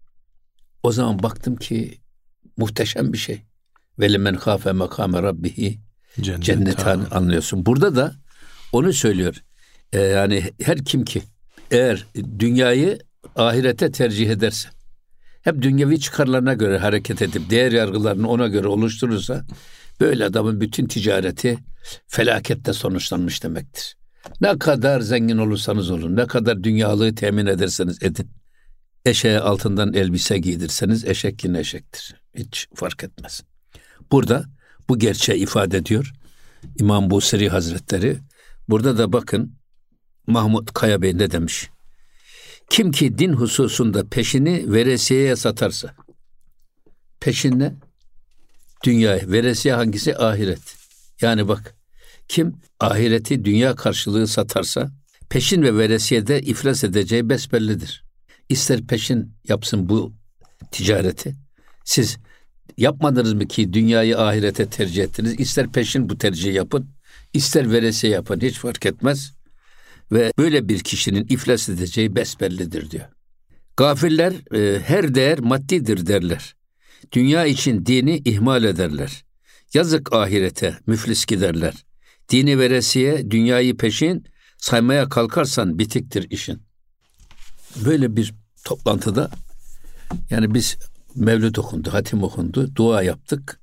O 0.83 0.91
zaman 0.91 1.23
baktım 1.23 1.55
ki 1.55 1.99
muhteşem 2.57 3.13
bir 3.13 3.17
şey. 3.17 3.41
Velimen 3.99 4.35
khafe 4.35 4.71
makame 4.71 5.21
rabbihi 5.23 5.79
Cennet, 6.21 6.87
anlıyorsun. 7.11 7.65
Burada 7.65 7.95
da 7.95 8.15
onu 8.71 8.93
söylüyor. 8.93 9.35
Ee, 9.93 9.99
yani 9.99 10.43
her 10.61 10.85
kim 10.85 11.05
ki 11.05 11.21
eğer 11.71 12.05
dünyayı 12.39 12.99
ahirete 13.35 13.91
tercih 13.91 14.29
ederse 14.29 14.69
hep 15.41 15.61
dünyevi 15.61 15.99
çıkarlarına 15.99 16.53
göre 16.53 16.77
hareket 16.77 17.21
edip 17.21 17.49
değer 17.49 17.71
yargılarını 17.71 18.29
ona 18.29 18.47
göre 18.47 18.67
oluşturursa 18.67 19.45
böyle 19.99 20.25
adamın 20.25 20.61
bütün 20.61 20.87
ticareti 20.87 21.57
felakette 22.07 22.73
sonuçlanmış 22.73 23.43
demektir. 23.43 23.97
Ne 24.41 24.59
kadar 24.59 25.01
zengin 25.01 25.37
olursanız 25.37 25.91
olun, 25.91 26.15
ne 26.15 26.27
kadar 26.27 26.63
dünyalığı 26.63 27.15
temin 27.15 27.45
ederseniz 27.45 28.03
edin. 28.03 28.29
Eşeğe 29.05 29.39
altından 29.39 29.93
elbise 29.93 30.37
giydirseniz 30.37 31.05
eşek 31.05 31.43
yine 31.43 31.59
eşektir. 31.59 32.15
Hiç 32.37 32.67
fark 32.75 33.03
etmez. 33.03 33.43
Burada 34.11 34.45
bu 34.89 34.99
gerçeği 34.99 35.43
ifade 35.43 35.77
ediyor 35.77 36.13
İmam 36.79 37.09
Busiri 37.09 37.49
Hazretleri. 37.49 38.17
Burada 38.69 38.97
da 38.97 39.13
bakın 39.13 39.55
Mahmut 40.27 40.73
Kaya 40.73 41.01
Bey 41.01 41.17
ne 41.17 41.31
demiş? 41.31 41.69
Kim 42.69 42.91
ki 42.91 43.17
din 43.17 43.33
hususunda 43.33 44.09
peşini 44.09 44.73
veresiyeye 44.73 45.35
satarsa, 45.35 45.95
peşin 47.19 47.59
ne? 47.59 47.75
Veresiye 49.27 49.73
hangisi? 49.73 50.17
Ahiret. 50.17 50.75
Yani 51.21 51.47
bak, 51.47 51.75
kim 52.27 52.55
ahireti 52.79 53.45
dünya 53.45 53.75
karşılığı 53.75 54.27
satarsa, 54.27 54.91
peşin 55.29 55.61
ve 55.61 55.77
veresiyede 55.77 56.41
iflas 56.41 56.83
edeceği 56.83 57.29
besbellidir. 57.29 58.03
İster 58.49 58.87
peşin 58.87 59.33
yapsın 59.47 59.89
bu 59.89 60.13
ticareti, 60.71 61.35
siz 61.85 62.17
yapmadınız 62.77 63.33
mı 63.33 63.47
ki 63.47 63.73
dünyayı 63.73 64.19
ahirete 64.19 64.65
tercih 64.65 65.03
ettiniz? 65.03 65.39
İster 65.39 65.71
peşin 65.71 66.09
bu 66.09 66.17
tercihi 66.17 66.53
yapın, 66.53 66.89
ister 67.33 67.71
veresiye 67.71 68.13
yapın, 68.13 68.39
hiç 68.41 68.55
fark 68.57 68.85
etmez. 68.85 69.33
Ve 70.11 70.31
böyle 70.37 70.69
bir 70.69 70.79
kişinin 70.79 71.25
iflas 71.29 71.69
edeceği 71.69 72.15
besbellidir 72.15 72.91
diyor. 72.91 73.05
Gafiller 73.77 74.33
e, 74.55 74.79
her 74.79 75.15
değer 75.15 75.39
maddidir 75.39 76.07
derler. 76.07 76.55
Dünya 77.11 77.45
için 77.45 77.85
dini 77.85 78.21
ihmal 78.25 78.63
ederler. 78.63 79.23
Yazık 79.73 80.13
ahirete 80.13 80.77
müflis 80.87 81.25
giderler. 81.25 81.73
Dini 82.29 82.59
veresiye, 82.59 83.31
dünyayı 83.31 83.77
peşin 83.77 84.25
saymaya 84.57 85.09
kalkarsan 85.09 85.79
bitiktir 85.79 86.27
işin. 86.29 86.61
Böyle 87.85 88.15
bir 88.15 88.33
toplantıda 88.63 89.29
yani 90.29 90.53
biz 90.53 90.77
mevlüt 91.17 91.59
okundu, 91.59 91.93
hatim 91.93 92.23
okundu, 92.23 92.75
dua 92.75 93.03
yaptık. 93.03 93.59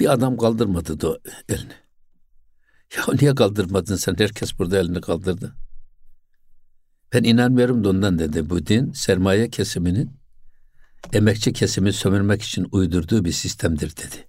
Bir 0.00 0.12
adam 0.12 0.36
kaldırmadı 0.36 1.00
dua, 1.00 1.18
elini. 1.48 1.72
Ya 2.96 3.04
niye 3.20 3.34
kaldırmadın 3.34 3.96
sen? 3.96 4.14
Herkes 4.18 4.58
burada 4.58 4.78
elini 4.78 5.00
kaldırdı. 5.00 5.56
Ben 7.12 7.22
inanmıyorum 7.22 7.84
da 7.84 7.88
ondan 7.88 8.18
dedi. 8.18 8.50
Bu 8.50 8.66
din 8.66 8.92
sermaye 8.92 9.50
kesiminin 9.50 10.10
emekçi 11.12 11.52
kesimi 11.52 11.92
sömürmek 11.92 12.42
için 12.42 12.66
uydurduğu 12.72 13.24
bir 13.24 13.32
sistemdir 13.32 13.96
dedi. 13.96 14.28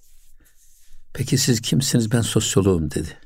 Peki 1.14 1.38
siz 1.38 1.62
kimsiniz? 1.62 2.12
Ben 2.12 2.22
sosyoloğum 2.22 2.92
dedi. 2.92 3.18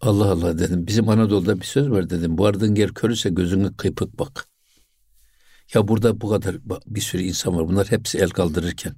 Allah 0.00 0.24
Allah 0.24 0.58
dedim. 0.58 0.86
Bizim 0.86 1.08
Anadolu'da 1.08 1.60
bir 1.60 1.66
söz 1.66 1.90
var 1.90 2.10
dedim. 2.10 2.38
Vardığın 2.38 2.74
yer 2.74 2.94
körüse 2.94 3.30
gözünü 3.30 3.76
kıypık 3.76 4.18
bak. 4.18 4.48
Ya 5.74 5.88
burada 5.88 6.20
bu 6.20 6.30
kadar 6.30 6.56
bir 6.86 7.00
sürü 7.00 7.22
insan 7.22 7.56
var. 7.56 7.68
Bunlar 7.68 7.90
hepsi 7.90 8.18
el 8.18 8.30
kaldırırken. 8.30 8.94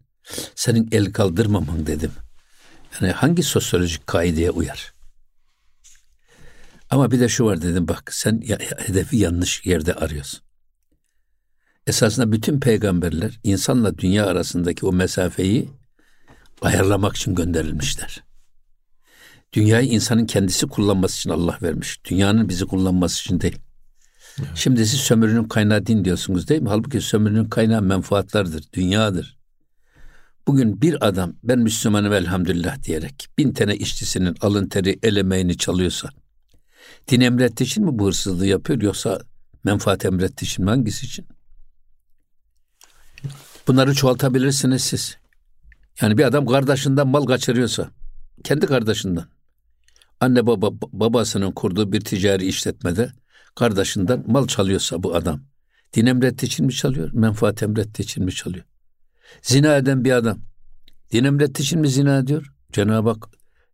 Senin 0.55 0.89
el 0.93 1.13
kaldırmaman 1.13 1.87
dedim. 1.87 2.13
Yani 3.01 3.13
hangi 3.13 3.43
sosyolojik 3.43 4.07
kaideye 4.07 4.51
uyar? 4.51 4.93
Ama 6.91 7.11
bir 7.11 7.21
de 7.21 7.29
şu 7.29 7.45
var 7.45 7.63
dedim 7.63 7.89
bak 7.89 8.15
sen 8.15 8.41
ya, 8.45 8.59
hedefi 8.79 9.17
yanlış 9.17 9.67
yerde 9.67 9.95
arıyorsun. 9.95 10.41
Esasında 11.87 12.33
bütün 12.33 12.61
peygamberler 12.61 13.41
insanla 13.43 13.99
dünya 13.99 14.27
arasındaki 14.27 14.87
o 14.87 14.93
mesafeyi 14.93 15.71
ayarlamak 16.63 17.17
için 17.17 17.35
gönderilmişler. 17.35 18.25
Dünyayı 19.53 19.89
insanın 19.89 20.27
kendisi 20.27 20.67
kullanması 20.67 21.17
için 21.17 21.31
Allah 21.31 21.59
vermiş. 21.63 22.05
Dünyanın 22.05 22.49
bizi 22.49 22.67
kullanması 22.67 23.21
için 23.21 23.41
değil. 23.41 23.59
Şimdi 24.55 24.87
siz 24.87 25.01
sömürünün 25.01 25.45
kaynağı 25.45 25.87
din 25.87 26.05
diyorsunuz 26.05 26.49
değil 26.49 26.63
mi? 26.63 26.69
Halbuki 26.69 27.01
sömürünün 27.01 27.45
kaynağı 27.45 27.83
menfaatlardır, 27.83 28.65
dünyadır. 28.73 29.37
Bugün 30.47 30.83
bir 30.83 31.09
adam 31.09 31.35
ben 31.45 31.59
Müslümanım 31.59 32.13
elhamdülillah 32.13 32.83
diyerek 32.83 33.27
bin 33.39 33.53
tane 33.53 33.77
işçisinin 33.77 34.37
alın 34.41 34.69
teri 34.69 34.99
el 35.03 35.17
emeğini 35.17 35.57
çalıyorsa 35.57 36.09
din 37.09 37.21
emrettiği 37.21 37.67
için 37.69 37.85
mi 37.85 37.99
bu 37.99 38.07
hırsızlığı 38.07 38.47
yapıyor 38.47 38.83
yoksa 38.83 39.21
menfaat 39.65 40.05
emrettiği 40.05 40.49
için 40.49 40.65
mi 40.65 40.71
hangisi 40.71 41.07
için? 41.07 41.27
Bunları 43.67 43.95
çoğaltabilirsiniz 43.95 44.83
siz. 44.83 45.17
Yani 46.01 46.19
bir 46.19 46.25
adam 46.25 46.47
kardeşinden 46.47 47.09
mal 47.09 47.27
kaçırıyorsa 47.27 47.91
kendi 48.45 48.67
kardeşinden 48.67 49.25
anne 50.21 50.47
baba 50.47 50.71
babasının 50.93 51.53
kurduğu 51.53 51.93
bir 51.93 52.01
ticari 52.01 52.47
işletmede 52.47 53.13
kardeşinden 53.57 54.25
mal 54.27 54.47
çalıyorsa 54.47 55.03
bu 55.03 55.15
adam 55.15 55.41
din 55.93 56.07
emrettiği 56.07 56.51
için 56.51 56.67
mi 56.67 56.73
çalıyor? 56.73 57.11
Menfaat 57.13 57.63
emrettiği 57.63 58.05
için 58.05 58.25
mi 58.25 58.33
çalıyor? 58.33 58.65
Zina 59.43 59.77
eden 59.77 60.05
bir 60.05 60.13
adam 60.13 60.39
din 61.13 61.25
emrettiği 61.25 61.67
için 61.67 61.81
mi 61.81 61.89
zina 61.89 62.19
ediyor? 62.19 62.53
Cenab-ı 62.73 63.09
Hak 63.09 63.29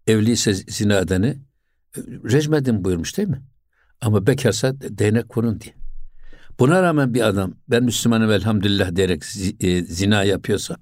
evliyse 0.06 0.54
zina 0.54 0.98
edeni 0.98 1.26
e, 1.26 2.00
rejmedin 2.32 2.84
buyurmuş 2.84 3.16
değil 3.16 3.28
mi? 3.28 3.42
Ama 4.00 4.26
bekarsa 4.26 4.80
değnek 4.80 5.36
vurun 5.36 5.60
diye. 5.60 5.74
Buna 6.58 6.82
rağmen 6.82 7.14
bir 7.14 7.20
adam 7.20 7.54
ben 7.68 7.84
Müslümanım 7.84 8.30
elhamdülillah 8.30 8.96
diyerek 8.96 9.22
e, 9.60 9.82
zina 9.82 10.24
yapıyorsa 10.24 10.76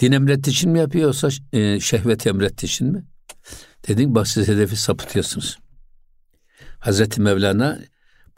din 0.00 0.12
emrettiği 0.12 0.54
için 0.54 0.70
mi 0.70 0.78
yapıyorsa 0.78 1.28
e, 1.52 1.80
şehvet 1.80 2.26
emrettiği 2.26 2.70
için 2.70 2.92
mi? 2.92 3.04
Dedim 3.88 4.14
bak 4.14 4.28
siz 4.28 4.48
hedefi 4.48 4.76
sapıtıyorsunuz. 4.76 5.58
Hazreti 6.80 7.20
Mevlana 7.20 7.78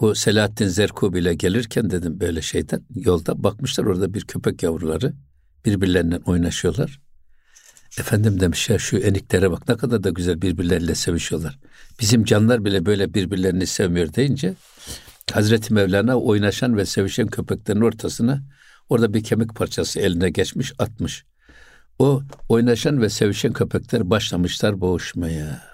bu 0.01 0.15
Selahaddin 0.15 0.69
Zerkub 0.69 1.15
ile 1.15 1.35
gelirken 1.35 1.91
dedim 1.91 2.21
böyle 2.21 2.43
şeyden 2.43 2.83
yolda 2.95 3.43
bakmışlar 3.43 3.85
orada 3.85 4.15
bir 4.15 4.25
köpek 4.25 4.63
yavruları 4.63 5.13
birbirlerinden 5.65 6.21
oynaşıyorlar. 6.27 7.01
Efendim 7.99 8.41
demiş 8.41 8.71
ya 8.71 8.79
şu 8.79 8.97
eniklere 8.97 9.51
bak 9.51 9.69
ne 9.69 9.77
kadar 9.77 10.05
da 10.05 10.11
güzel 10.11 10.43
birbirleriyle 10.43 10.95
sevişiyorlar. 10.95 11.59
Bizim 12.01 12.25
canlar 12.25 12.65
bile 12.65 12.87
böyle 12.87 13.15
birbirlerini 13.15 13.67
sevmiyor 13.67 14.15
deyince 14.15 14.55
Hazreti 15.33 15.75
Mevlana 15.75 16.17
oynaşan 16.21 16.77
ve 16.77 16.87
sevişen 16.87 17.27
köpeklerin 17.27 17.81
ortasına 17.81 18.43
orada 18.89 19.15
bir 19.15 19.25
kemik 19.25 19.55
parçası 19.55 20.01
eline 20.01 20.31
geçmiş 20.31 20.73
atmış. 20.79 21.25
O 21.99 22.23
oynaşan 22.49 23.01
ve 23.01 23.09
sevişen 23.09 23.53
köpekler 23.53 24.11
başlamışlar 24.11 24.81
boğuşmaya. 24.81 25.72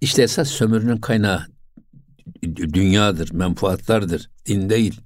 İşte 0.00 0.22
esas 0.22 0.48
sömürünün 0.48 0.96
kaynağı 0.96 1.46
dünyadır, 2.56 3.32
menfaatlardır, 3.32 4.30
din 4.46 4.70
değil. 4.70 5.00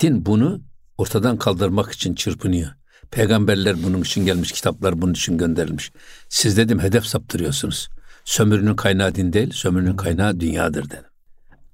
Din 0.00 0.26
bunu 0.26 0.60
ortadan 0.98 1.36
kaldırmak 1.36 1.92
için 1.92 2.14
çırpınıyor. 2.14 2.70
Peygamberler 3.10 3.82
bunun 3.82 4.02
için 4.02 4.26
gelmiş, 4.26 4.52
kitaplar 4.52 5.02
bunun 5.02 5.12
için 5.12 5.38
gönderilmiş. 5.38 5.92
Siz 6.28 6.56
dedim 6.56 6.78
hedef 6.78 7.06
saptırıyorsunuz. 7.06 7.88
Sömürünün 8.24 8.74
kaynağı 8.74 9.14
din 9.14 9.32
değil, 9.32 9.50
sömürünün 9.50 9.96
kaynağı 9.96 10.40
dünyadır 10.40 10.90
dedim. 10.90 11.04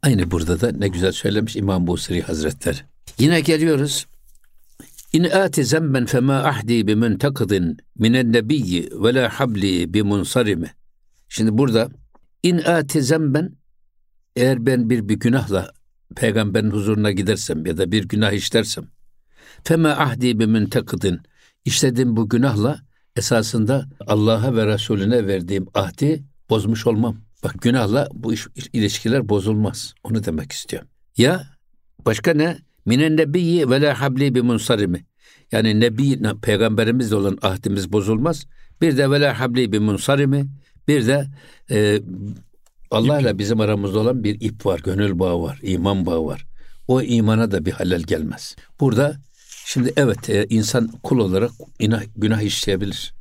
Aynı 0.03 0.31
burada 0.31 0.61
da 0.61 0.73
ne 0.73 0.89
güzel 0.89 1.13
söylemiş 1.13 1.57
İmam 1.57 1.87
Busiri 1.87 2.23
Hazretleri. 2.23 2.79
Yine 3.19 3.41
geliyoruz. 3.41 4.07
İn 5.13 5.25
ati 5.25 5.65
zemben 5.65 6.07
fema 6.07 6.37
ahdi 6.37 6.87
bi 6.87 6.95
muntakidin 6.97 7.77
minen 7.99 8.33
nebiyyi 8.33 8.91
ve 8.93 9.15
la 9.15 9.41
habli 9.41 9.95
bi 9.95 10.03
munsarimi. 10.03 10.75
Şimdi 11.29 11.59
burada 11.59 11.89
in 12.43 12.59
ati 12.59 13.03
zemben 13.03 13.57
eğer 14.37 14.67
ben 14.67 14.91
bir 14.91 15.09
bir 15.09 15.15
günahla 15.15 15.73
peygamberin 16.17 16.71
huzuruna 16.71 17.11
gidersem 17.11 17.67
ya 17.67 17.79
da 17.79 17.93
bir 17.93 18.09
günah 18.09 18.33
işlersem 18.33 18.85
fema 19.65 19.89
ahdi 19.89 20.39
bi 20.39 20.47
muntakidin 20.47 21.21
işlediğim 21.65 22.17
bu 22.17 22.29
günahla 22.29 22.81
esasında 23.17 23.87
Allah'a 24.07 24.57
ve 24.57 24.67
Resulüne 24.67 25.27
verdiğim 25.27 25.67
ahdi 25.75 26.25
bozmuş 26.51 26.87
olmam. 26.87 27.17
Bak 27.45 27.55
günahla 27.63 28.09
bu 28.13 28.33
iş, 28.33 28.47
ilişkiler 28.73 29.29
bozulmaz. 29.29 29.95
Onu 30.05 30.25
demek 30.25 30.53
istiyorum. 30.53 30.89
Ya 31.17 31.47
başka 32.07 32.35
ne? 32.35 32.59
Minen 32.87 33.17
nebiyyi 33.17 33.71
ve 33.71 33.81
la 33.81 34.01
habli 34.01 34.35
bi 34.35 34.43
munsarimi. 34.43 35.07
Yani 35.53 35.81
nebi 35.81 36.23
peygamberimizle 36.43 37.17
olan 37.17 37.39
ahdimiz 37.43 37.93
bozulmaz. 37.93 38.47
Bir 38.81 38.97
de 38.97 39.11
ve 39.11 39.21
la 39.21 39.41
habli 39.41 39.73
bi 39.73 39.81
munsarimi. 39.81 40.47
Bir 40.89 41.07
de 41.07 41.27
e, 41.71 42.01
Allah 42.91 43.21
ile 43.21 43.39
bizim 43.39 43.61
aramızda 43.61 43.99
olan 43.99 44.25
bir 44.25 44.41
ip 44.41 44.67
var, 44.67 44.81
gönül 44.85 45.19
bağı 45.19 45.43
var, 45.43 45.59
iman 45.63 46.07
bağı 46.07 46.25
var. 46.25 46.47
O 46.89 47.03
imana 47.03 47.51
da 47.51 47.65
bir 47.65 47.73
halel 47.73 48.03
gelmez. 48.03 48.57
Burada 48.81 49.17
şimdi 49.67 49.93
evet 49.97 50.31
e, 50.31 50.47
insan 50.49 50.89
kul 51.03 51.19
olarak 51.19 51.51
inah, 51.79 52.03
günah 52.17 52.41
işleyebilir. 52.41 53.15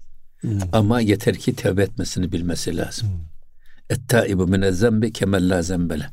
Ama 0.73 1.01
yeter 1.01 1.35
ki 1.35 1.55
tevbe 1.55 1.83
etmesini 1.83 2.31
bilmesi 2.31 2.77
lazım. 2.77 3.09
Et-taibu 3.89 4.47
min 4.47 4.71
zembi 4.71 5.13
kemel 5.13 5.49
la 5.49 5.61
zembele. 5.61 6.09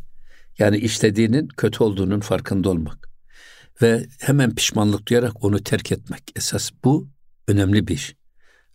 Yani 0.59 0.77
işlediğinin 0.77 1.49
kötü 1.49 1.85
olduğunun 1.85 2.21
farkında 2.21 2.71
olmak. 2.71 3.09
Ve 3.83 4.07
hemen 4.19 4.55
pişmanlık 4.55 5.09
duyarak 5.09 5.45
onu 5.45 5.63
terk 5.63 5.93
etmek. 5.93 6.23
Esas 6.37 6.71
bu 6.85 7.09
önemli 7.49 7.87
bir 7.87 7.95
iş. 7.95 8.15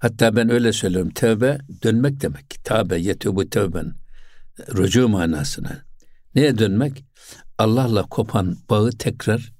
Hatta 0.01 0.35
ben 0.35 0.49
öyle 0.49 0.73
söylüyorum. 0.73 1.09
Tevbe 1.09 1.57
dönmek 1.83 2.21
demek. 2.21 2.63
Tabe 2.63 2.97
yetubu 2.97 3.49
tevben. 3.49 3.93
Rücu 4.77 5.07
manasına. 5.07 5.85
Neye 6.35 6.57
dönmek? 6.57 7.05
Allah'la 7.57 8.03
kopan 8.03 8.57
bağı 8.69 8.91
tekrar 8.91 9.53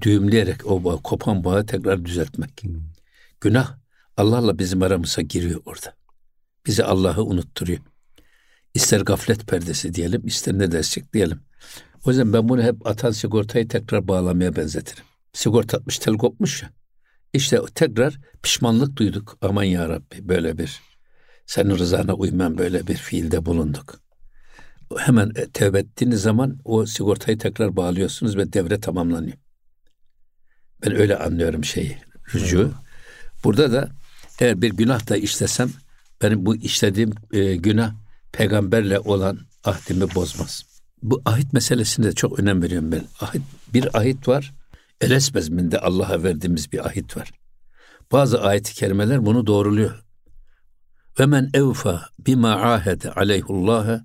düğümleyerek 0.00 0.66
o 0.66 0.84
bağı, 0.84 1.02
kopan 1.02 1.44
bağı 1.44 1.66
tekrar 1.66 2.04
düzeltmek. 2.04 2.62
Günah 3.40 3.76
Allah'la 4.16 4.58
bizim 4.58 4.82
aramıza 4.82 5.22
giriyor 5.22 5.60
orada. 5.66 5.94
Bizi 6.66 6.84
Allah'ı 6.84 7.24
unutturuyor. 7.24 7.80
İster 8.74 9.00
gaflet 9.00 9.46
perdesi 9.46 9.94
diyelim, 9.94 10.26
ister 10.26 10.58
ne 10.58 10.72
dersek 10.72 11.12
diyelim. 11.12 11.40
O 12.04 12.10
yüzden 12.10 12.32
ben 12.32 12.48
bunu 12.48 12.62
hep 12.62 12.86
atan 12.86 13.10
sigortayı 13.10 13.68
tekrar 13.68 14.08
bağlamaya 14.08 14.56
benzetirim. 14.56 15.04
Sigorta 15.32 15.76
atmış, 15.76 15.98
tel 15.98 16.16
kopmuş 16.16 16.62
ya. 16.62 16.70
İşte 17.34 17.60
tekrar 17.74 18.18
pişmanlık 18.42 18.96
duyduk. 18.96 19.38
Aman 19.42 19.64
ya 19.64 19.88
Rabbi 19.88 20.28
böyle 20.28 20.58
bir 20.58 20.80
senin 21.46 21.78
rızana 21.78 22.14
uymayan 22.14 22.58
böyle 22.58 22.86
bir 22.86 22.94
fiilde 22.94 23.46
bulunduk. 23.46 24.00
Hemen 24.98 25.32
e, 25.36 25.46
tevbe 25.46 25.78
ettiğiniz 25.78 26.22
zaman 26.22 26.58
o 26.64 26.86
sigortayı 26.86 27.38
tekrar 27.38 27.76
bağlıyorsunuz 27.76 28.36
ve 28.36 28.52
devre 28.52 28.80
tamamlanıyor. 28.80 29.36
Ben 30.84 30.94
öyle 30.94 31.16
anlıyorum 31.16 31.64
şeyi, 31.64 31.98
rücu. 32.34 32.72
Burada 33.44 33.72
da 33.72 33.88
eğer 34.40 34.62
bir 34.62 34.70
günah 34.70 35.08
da 35.08 35.16
işlesem 35.16 35.70
benim 36.22 36.46
bu 36.46 36.56
işlediğim 36.56 37.14
e, 37.32 37.56
günah 37.56 37.94
peygamberle 38.32 38.98
olan 38.98 39.38
ahdimi 39.64 40.14
bozmaz. 40.14 40.64
Bu 41.02 41.22
ahit 41.24 41.52
meselesinde 41.52 42.12
çok 42.12 42.38
önem 42.38 42.62
veriyorum 42.62 42.92
ben. 42.92 43.04
Ahit, 43.20 43.42
bir 43.74 43.98
ahit 43.98 44.28
var. 44.28 44.54
Eles 45.04 45.34
bezminde 45.34 45.78
Allah'a 45.78 46.22
verdiğimiz 46.22 46.72
bir 46.72 46.86
ahit 46.86 47.16
var. 47.16 47.30
Bazı 48.12 48.42
ayet-i 48.42 48.74
kerimeler 48.74 49.26
bunu 49.26 49.46
doğruluyor. 49.46 50.04
Ve 51.20 51.26
men 51.26 51.50
evfa 51.54 52.02
bima 52.18 52.52
ahede 52.52 53.12
aleyhullâhe 53.12 54.00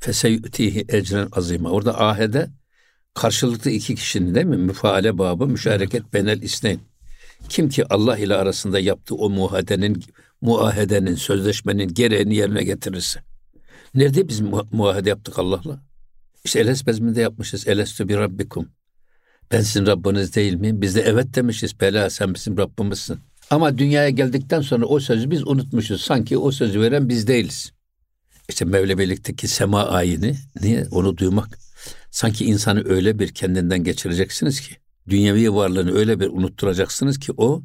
feseyütihi 0.00 0.84
ecren 0.88 1.28
azima. 1.32 1.70
Orada 1.70 2.00
ahede 2.00 2.50
karşılıklı 3.14 3.70
iki 3.70 3.94
kişinin 3.94 4.34
değil 4.34 4.46
mi? 4.46 4.56
Müfaale 4.56 5.18
babı, 5.18 5.46
müşareket 5.46 6.14
benel 6.14 6.42
isneyn. 6.42 6.80
Kim 7.48 7.68
ki 7.68 7.84
Allah 7.90 8.18
ile 8.18 8.34
arasında 8.34 8.78
yaptığı 8.78 9.14
o 9.14 9.30
muhadenin, 9.30 10.04
muahedenin, 10.40 11.14
sözleşmenin 11.14 11.88
gereğini 11.94 12.34
yerine 12.36 12.64
getirirse. 12.64 13.20
Nerede 13.94 14.28
biz 14.28 14.40
mu- 14.40 14.68
muahede 14.72 15.08
yaptık 15.08 15.38
Allah'la? 15.38 15.82
İşte 16.44 16.60
Eles 16.60 16.86
bezminde 16.86 17.20
yapmışız. 17.20 17.68
Elestü 17.68 18.08
bir 18.08 18.16
Rabbikum. 18.16 18.68
Ben 19.52 19.60
sizin 19.60 19.86
Rabbiniz 19.86 20.34
değil 20.34 20.54
miyim? 20.54 20.82
Biz 20.82 20.94
de 20.94 21.00
evet 21.00 21.34
demişiz. 21.34 21.80
Bela 21.80 22.10
sen 22.10 22.34
bizim 22.34 22.58
Rabbimizsin. 22.58 23.18
Ama 23.50 23.78
dünyaya 23.78 24.10
geldikten 24.10 24.60
sonra 24.60 24.86
o 24.86 25.00
sözü 25.00 25.30
biz 25.30 25.46
unutmuşuz. 25.46 26.00
Sanki 26.00 26.38
o 26.38 26.50
sözü 26.50 26.80
veren 26.80 27.08
biz 27.08 27.26
değiliz. 27.26 27.72
İşte 28.48 28.64
Mevlevilik'teki 28.64 29.48
sema 29.48 29.84
ayini, 29.86 30.36
niye? 30.62 30.86
Onu 30.90 31.16
duymak. 31.16 31.58
Sanki 32.10 32.44
insanı 32.44 32.88
öyle 32.88 33.18
bir 33.18 33.28
kendinden 33.28 33.84
geçireceksiniz 33.84 34.60
ki, 34.60 34.76
dünyevi 35.08 35.54
varlığını 35.54 35.94
öyle 35.94 36.20
bir 36.20 36.28
unutturacaksınız 36.28 37.18
ki 37.18 37.32
o, 37.36 37.62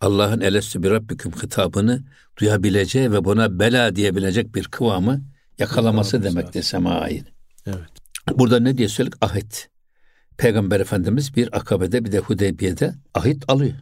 Allah'ın 0.00 0.40
elestü 0.40 0.82
bir 0.82 0.90
Rabbiküm 0.90 1.32
hitabını 1.32 2.04
duyabileceği 2.36 3.12
ve 3.12 3.24
buna 3.24 3.58
bela 3.58 3.96
diyebilecek 3.96 4.54
bir 4.54 4.64
kıvamı 4.64 5.24
yakalaması 5.58 6.22
demektir 6.22 6.62
sema 6.62 6.90
ayini. 6.90 7.28
Evet. 7.66 7.78
Burada 8.38 8.60
ne 8.60 8.78
diye 8.78 8.88
söyledik? 8.88 9.18
Ahit. 9.20 9.68
Peygamber 10.38 10.80
Efendimiz 10.80 11.36
bir 11.36 11.56
akabede 11.56 12.04
bir 12.04 12.12
de 12.12 12.18
Hudeybiye'de 12.18 12.94
ahit 13.14 13.44
alıyor. 13.48 13.74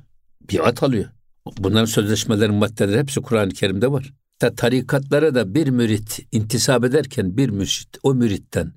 Biat 0.53 0.83
alıyor. 0.83 1.11
Bunların 1.59 1.85
sözleşmelerin 1.85 2.55
maddeleri 2.55 2.99
hepsi 2.99 3.21
Kur'an-ı 3.21 3.51
Kerim'de 3.51 3.93
var. 3.93 4.13
Ta 4.39 4.55
tarikatlara 4.55 5.35
da 5.35 5.55
bir 5.55 5.69
mürit 5.69 6.27
intisap 6.33 6.85
ederken 6.85 7.37
bir 7.37 7.49
mürşit 7.49 7.99
o 8.03 8.15
müritten 8.15 8.73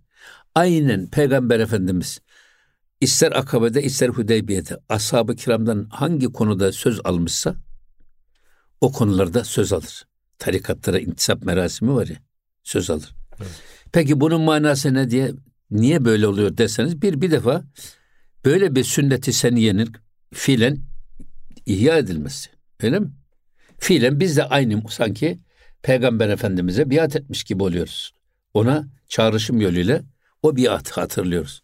aynen 0.55 1.07
Peygamber 1.07 1.59
Efendimiz 1.59 2.21
ister 3.01 3.31
akabede 3.31 3.83
ister 3.83 4.09
Hudeybiye'de 4.09 4.77
ashab-ı 4.89 5.35
kiramdan 5.35 5.87
hangi 5.89 6.27
konuda 6.27 6.71
söz 6.71 6.99
almışsa 7.03 7.55
o 8.81 8.91
konularda 8.91 9.43
söz 9.43 9.73
alır. 9.73 10.07
Tarikatlara 10.39 10.99
intisap 10.99 11.43
merasimi 11.43 11.93
var 11.93 12.07
ya 12.07 12.15
söz 12.63 12.89
alır. 12.89 13.15
Peki 13.91 14.21
bunun 14.21 14.41
manası 14.41 14.93
ne 14.93 15.09
diye 15.09 15.33
niye 15.71 16.05
böyle 16.05 16.27
oluyor 16.27 16.57
derseniz 16.57 17.01
bir 17.01 17.21
bir 17.21 17.31
defa 17.31 17.63
böyle 18.45 18.75
bir 18.75 18.83
sünneti 18.83 19.33
seniyenin 19.33 19.91
fiilen 20.33 20.77
ihya 21.65 21.97
edilmesi. 21.97 22.49
Öyle 22.83 22.99
mi? 22.99 23.11
Fiilen 23.79 24.19
biz 24.19 24.37
de 24.37 24.43
aynı 24.43 24.81
sanki 24.89 25.39
Peygamber 25.81 26.29
Efendimiz'e 26.29 26.89
biat 26.89 27.15
etmiş 27.15 27.43
gibi 27.43 27.63
oluyoruz. 27.63 28.13
Ona 28.53 28.87
çağrışım 29.07 29.61
yoluyla 29.61 30.01
o 30.43 30.55
biatı 30.55 31.01
hatırlıyoruz. 31.01 31.63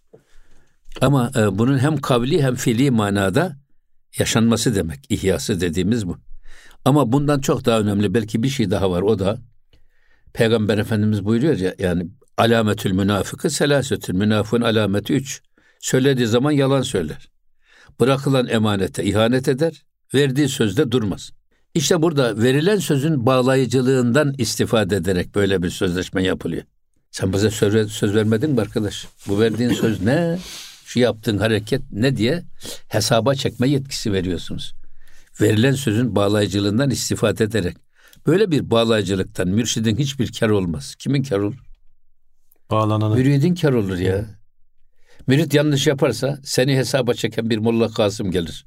Ama 1.02 1.32
e, 1.36 1.58
bunun 1.58 1.80
hem 1.80 1.98
kavli 1.98 2.44
hem 2.44 2.56
fiili 2.56 2.92
manada 2.92 3.58
yaşanması 4.20 4.76
demek. 4.76 5.00
İhyası 5.10 5.62
dediğimiz 5.62 6.08
bu. 6.08 6.18
Ama 6.86 7.12
bundan 7.12 7.40
çok 7.40 7.66
daha 7.66 7.80
önemli 7.80 8.14
belki 8.14 8.44
bir 8.44 8.50
şey 8.50 8.72
daha 8.72 8.92
var. 8.92 9.02
O 9.02 9.20
da 9.20 9.38
Peygamber 10.34 10.78
Efendimiz 10.78 11.26
buyuruyor 11.26 11.58
ya 11.58 11.76
yani 11.80 12.08
alametül 12.38 12.92
münafıkı 12.92 13.50
selasetül 13.50 14.14
münafığın 14.14 14.62
alameti 14.62 15.14
üç. 15.14 15.42
Söylediği 15.80 16.28
zaman 16.28 16.52
yalan 16.52 16.82
söyler. 16.82 17.30
Bırakılan 18.00 18.48
emanete 18.48 19.04
ihanet 19.04 19.48
eder. 19.48 19.86
Verdiği 20.14 20.50
sözde 20.50 20.92
durmaz. 20.92 21.32
İşte 21.74 22.02
burada 22.02 22.38
verilen 22.38 22.80
sözün 22.80 23.26
bağlayıcılığından 23.26 24.36
istifade 24.38 24.96
ederek 24.96 25.36
böyle 25.36 25.64
bir 25.64 25.70
sözleşme 25.70 26.24
yapılıyor. 26.24 26.64
Sen 27.12 27.34
bize 27.34 27.50
söz, 27.50 27.92
söz 27.92 28.16
vermedin 28.16 28.52
mi 28.52 28.62
arkadaş? 28.62 29.08
Bu 29.28 29.40
verdiğin 29.40 29.74
söz 29.74 30.02
ne? 30.02 30.40
Şu 30.86 31.00
yaptığın 31.00 31.38
hareket 31.38 31.82
ne 31.92 32.18
diye 32.18 32.44
hesaba 32.88 33.36
çekme 33.36 33.70
yetkisi 33.70 34.14
veriyorsunuz. 34.14 34.74
Verilen 35.42 35.72
sözün 35.72 36.16
bağlayıcılığından 36.16 36.90
istifade 36.90 37.44
ederek. 37.44 37.78
Böyle 38.28 38.52
bir 38.52 38.72
bağlayıcılıktan 38.72 39.48
mürşidin 39.48 39.98
hiçbir 39.98 40.32
kar 40.40 40.50
olmaz. 40.50 40.96
Kimin 40.96 41.24
kar 41.24 41.40
olur? 41.40 41.65
Bağlananı. 42.72 43.16
Müridin 43.16 43.56
kar 43.56 43.74
olur 43.74 43.98
ya. 43.98 44.26
Mürit 45.28 45.54
yanlış 45.54 45.88
yaparsa 45.88 46.40
seni 46.44 46.76
hesaba 46.76 47.14
çeken 47.14 47.50
bir 47.50 47.58
Molla 47.58 47.88
Kasım 47.88 48.32
gelir. 48.32 48.66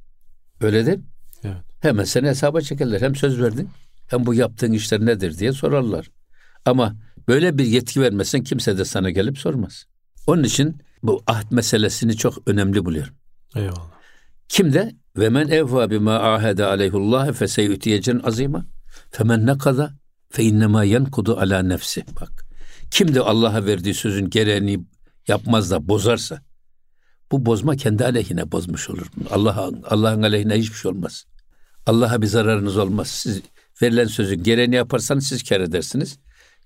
Öyle 0.61 0.87
değil 0.87 0.99
mi? 0.99 1.05
Evet. 1.45 1.57
Hemen 1.81 2.05
seni 2.05 2.29
hesaba 2.29 2.61
çekerler. 2.61 3.01
Hem 3.01 3.17
söz 3.17 3.43
verdin 3.43 3.71
hem 4.07 4.27
bu 4.27 4.35
yaptığın 4.35 4.73
işler 4.73 5.07
nedir 5.07 5.39
diye 5.39 5.53
sorarlar. 5.53 6.11
Ama 6.65 6.97
böyle 7.29 7.59
bir 7.59 7.65
yetki 7.65 8.01
vermesen 8.01 8.43
kimse 8.43 8.79
de 8.79 8.85
sana 8.85 9.11
gelip 9.11 9.39
sormaz. 9.39 9.85
Onun 10.27 10.43
için 10.43 10.83
bu 11.03 11.23
ahd 11.27 11.53
meselesini 11.53 12.17
çok 12.17 12.49
önemli 12.49 12.85
buluyorum. 12.85 13.15
Eyvallah. 13.57 13.91
Kim 14.49 14.73
de 14.73 14.95
ve 15.17 15.29
men 15.29 15.49
evfa 15.49 15.91
bima 15.91 16.15
ahede 16.15 16.65
aleyhullah 16.65 17.33
fe 17.33 17.49
seyütiyecen 17.49 18.21
azima 18.25 18.67
femen 19.11 19.47
nekada 19.47 19.91
fe 20.31 20.43
innema 20.43 20.85
yenkudu 20.85 21.37
ala 21.37 21.63
nefsi. 21.63 22.05
Bak 22.21 22.48
kim 22.91 23.15
de 23.15 23.21
Allah'a 23.21 23.67
verdiği 23.67 23.95
sözün 23.95 24.31
gereğini 24.31 24.81
yapmaz 25.29 25.71
da 25.71 25.89
bozarsa 25.89 26.43
bu 27.33 27.47
bozma 27.47 27.77
kendi 27.77 28.05
aleyhine 28.05 28.53
bozmuş 28.53 28.91
olur. 28.91 29.07
Allah 29.31 29.71
Allah'ın 29.85 30.23
aleyhine 30.23 30.55
hiçbir 30.55 30.77
şey 30.77 30.91
olmaz. 30.91 31.25
Allah'a 31.87 32.23
bir 32.23 32.27
zararınız 32.27 32.77
olmaz. 32.77 33.09
Siz 33.09 33.43
verilen 33.83 34.07
sözün 34.07 34.43
gereğini 34.43 34.75
yaparsanız 34.75 35.27
siz 35.27 35.43
kar 35.43 35.61
edersiniz. 35.61 36.19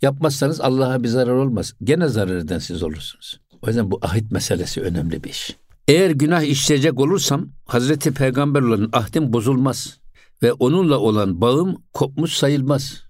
Yapmazsanız 0.02 0.60
Allah'a 0.60 1.02
bir 1.02 1.08
zarar 1.08 1.32
olmaz. 1.32 1.74
Gene 1.84 2.08
zarar 2.08 2.36
eden 2.36 2.58
siz 2.58 2.82
olursunuz. 2.82 3.40
O 3.62 3.66
yüzden 3.66 3.90
bu 3.90 3.98
ahit 4.02 4.32
meselesi 4.32 4.80
önemli 4.80 5.24
bir 5.24 5.30
iş. 5.30 5.56
Eğer 5.88 6.10
günah 6.10 6.42
işleyecek 6.42 7.00
olursam 7.00 7.48
Hazreti 7.66 8.14
Peygamber 8.14 8.60
olan 8.60 8.88
ahdim 8.92 9.32
bozulmaz. 9.32 9.98
ve 10.42 10.52
onunla 10.52 10.98
olan 10.98 11.40
bağım 11.40 11.82
kopmuş 11.92 12.32
sayılmaz. 12.32 13.02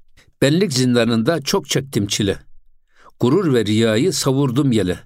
Benlik 0.42 0.72
zindanında 0.72 1.40
çok 1.40 1.68
çektim 1.68 2.06
çile. 2.06 2.38
Gurur 3.22 3.54
ve 3.54 3.66
riyayı 3.66 4.12
savurdum 4.12 4.72
yele. 4.72 4.98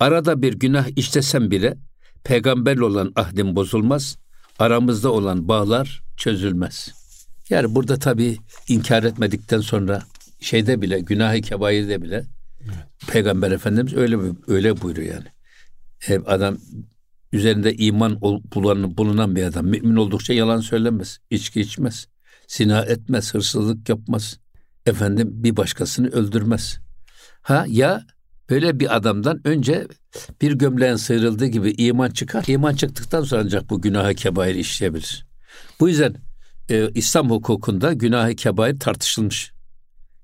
Arada 0.00 0.42
bir 0.42 0.52
günah 0.52 0.88
işlesem 0.96 1.50
bile 1.50 1.76
peygamberle 2.24 2.84
olan 2.84 3.12
ahdim 3.16 3.56
bozulmaz. 3.56 4.18
Aramızda 4.58 5.12
olan 5.12 5.48
bağlar 5.48 6.02
çözülmez. 6.16 6.92
Yani 7.50 7.74
burada 7.74 7.98
tabii 7.98 8.38
inkar 8.68 9.02
etmedikten 9.02 9.60
sonra 9.60 10.02
şeyde 10.40 10.82
bile 10.82 11.00
günah-ı 11.00 11.40
kebairde 11.40 12.02
bile 12.02 12.24
Peygamber 13.08 13.50
Efendimiz 13.50 13.94
öyle 13.94 14.18
öyle 14.46 14.80
buyuruyor 14.80 15.14
yani. 15.14 15.26
Hep 15.98 16.28
adam 16.28 16.58
üzerinde 17.32 17.74
iman 17.74 18.20
bulan, 18.54 18.96
bulunan 18.96 19.36
bir 19.36 19.42
adam. 19.42 19.66
Mümin 19.66 19.96
oldukça 19.96 20.32
yalan 20.32 20.60
söylemez, 20.60 21.18
içki 21.30 21.60
içmez, 21.60 22.08
zina 22.48 22.82
etmez, 22.82 23.34
hırsızlık 23.34 23.88
yapmaz. 23.88 24.38
Efendim 24.86 25.30
bir 25.32 25.56
başkasını 25.56 26.08
öldürmez. 26.08 26.85
Ha 27.46 27.64
ya 27.68 28.06
böyle 28.50 28.80
bir 28.80 28.96
adamdan 28.96 29.40
önce 29.44 29.86
bir 30.40 30.52
gömleğin 30.52 30.96
sıyrıldığı 30.96 31.46
gibi 31.46 31.74
iman 31.78 32.10
çıkar. 32.10 32.44
İman 32.46 32.74
çıktıktan 32.74 33.22
sonra 33.22 33.42
ancak 33.44 33.70
bu 33.70 33.80
günah-ı 33.80 34.14
kebair 34.14 34.54
işleyebilir. 34.54 35.26
Bu 35.80 35.88
yüzden 35.88 36.14
e, 36.68 36.90
İslam 36.94 37.30
hukukunda 37.30 37.92
günah-ı 37.92 38.34
kebair 38.34 38.78
tartışılmış. 38.78 39.52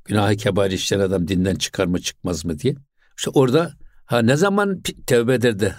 Günah-ı 0.05 0.37
kebair 0.37 0.71
işleyen 0.71 1.01
adam 1.01 1.29
dinden 1.29 1.55
çıkar 1.55 1.87
mı 1.87 2.01
çıkmaz 2.01 2.45
mı 2.45 2.59
diye. 2.59 2.75
İşte 3.19 3.31
orada 3.31 3.73
ha 4.05 4.23
ne 4.23 4.37
zaman 4.37 4.83
tevbe 5.07 5.35
eder 5.35 5.61
de 5.61 5.75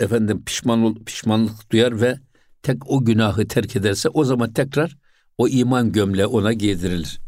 efendim 0.00 0.44
pişman 0.44 0.82
ol, 0.82 1.04
pişmanlık 1.06 1.72
duyar 1.72 2.00
ve 2.00 2.18
tek 2.62 2.90
o 2.90 3.04
günahı 3.04 3.48
terk 3.48 3.76
ederse 3.76 4.08
o 4.08 4.24
zaman 4.24 4.52
tekrar 4.52 4.96
o 5.38 5.48
iman 5.48 5.92
gömleği 5.92 6.26
ona 6.26 6.52
giydirilir. 6.52 7.20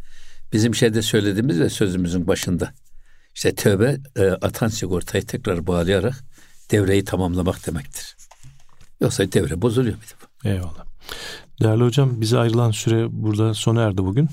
Bizim 0.53 0.75
şeyde 0.75 1.03
söylediğimiz 1.03 1.61
ve 1.61 1.71
sözümüzün 1.71 2.27
başında. 2.27 2.73
İşte 3.37 3.55
tövbe 3.55 3.97
e, 4.17 4.23
atan 4.29 4.69
sigortayı 4.69 5.27
tekrar 5.27 5.67
bağlayarak 5.67 6.25
devreyi 6.71 7.05
tamamlamak 7.05 7.67
demektir. 7.67 8.17
Yoksa 9.01 9.33
devre 9.33 9.63
bozuluyor 9.63 9.97
bir 9.97 10.03
defa. 10.03 10.55
Eyvallah. 10.55 10.85
Değerli 11.63 11.85
hocam 11.85 12.21
bize 12.21 12.39
ayrılan 12.39 12.71
süre 12.71 13.07
burada 13.11 13.55
sona 13.55 13.83
erdi 13.83 13.99
bugün. 13.99 14.29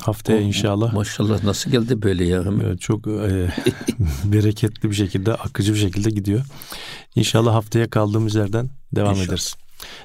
Haftaya 0.00 0.40
inşallah 0.40 0.92
Maşallah 0.92 1.44
nasıl 1.44 1.70
geldi 1.70 2.02
böyle 2.02 2.24
ya? 2.24 2.44
Evet, 2.62 2.80
çok 2.80 3.06
e, 3.06 3.54
bereketli 4.24 4.90
bir 4.90 4.94
şekilde, 4.94 5.34
akıcı 5.34 5.74
bir 5.74 5.78
şekilde 5.78 6.10
gidiyor. 6.10 6.44
İnşallah 7.14 7.54
haftaya 7.54 7.90
kaldığımız 7.90 8.34
yerden 8.34 8.70
devam 8.92 9.10
İnşallah. 9.10 9.26
ederiz. 9.26 9.54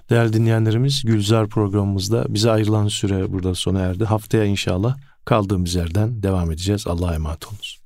Değerli 0.10 0.34
dinleyenlerimiz 0.34 1.01
Gülzar 1.05 1.47
programımızda 1.47 2.25
bize 2.29 2.51
ayrılan 2.51 2.88
süre 2.88 3.34
burada 3.34 3.55
sona 3.55 3.79
erdi. 3.79 4.05
Haftaya 4.05 4.45
inşallah 4.45 4.97
kaldığımız 5.25 5.75
yerden 5.75 6.23
devam 6.23 6.51
edeceğiz. 6.51 6.88
Allah'a 6.88 7.15
emanet 7.15 7.47
olunuz. 7.47 7.79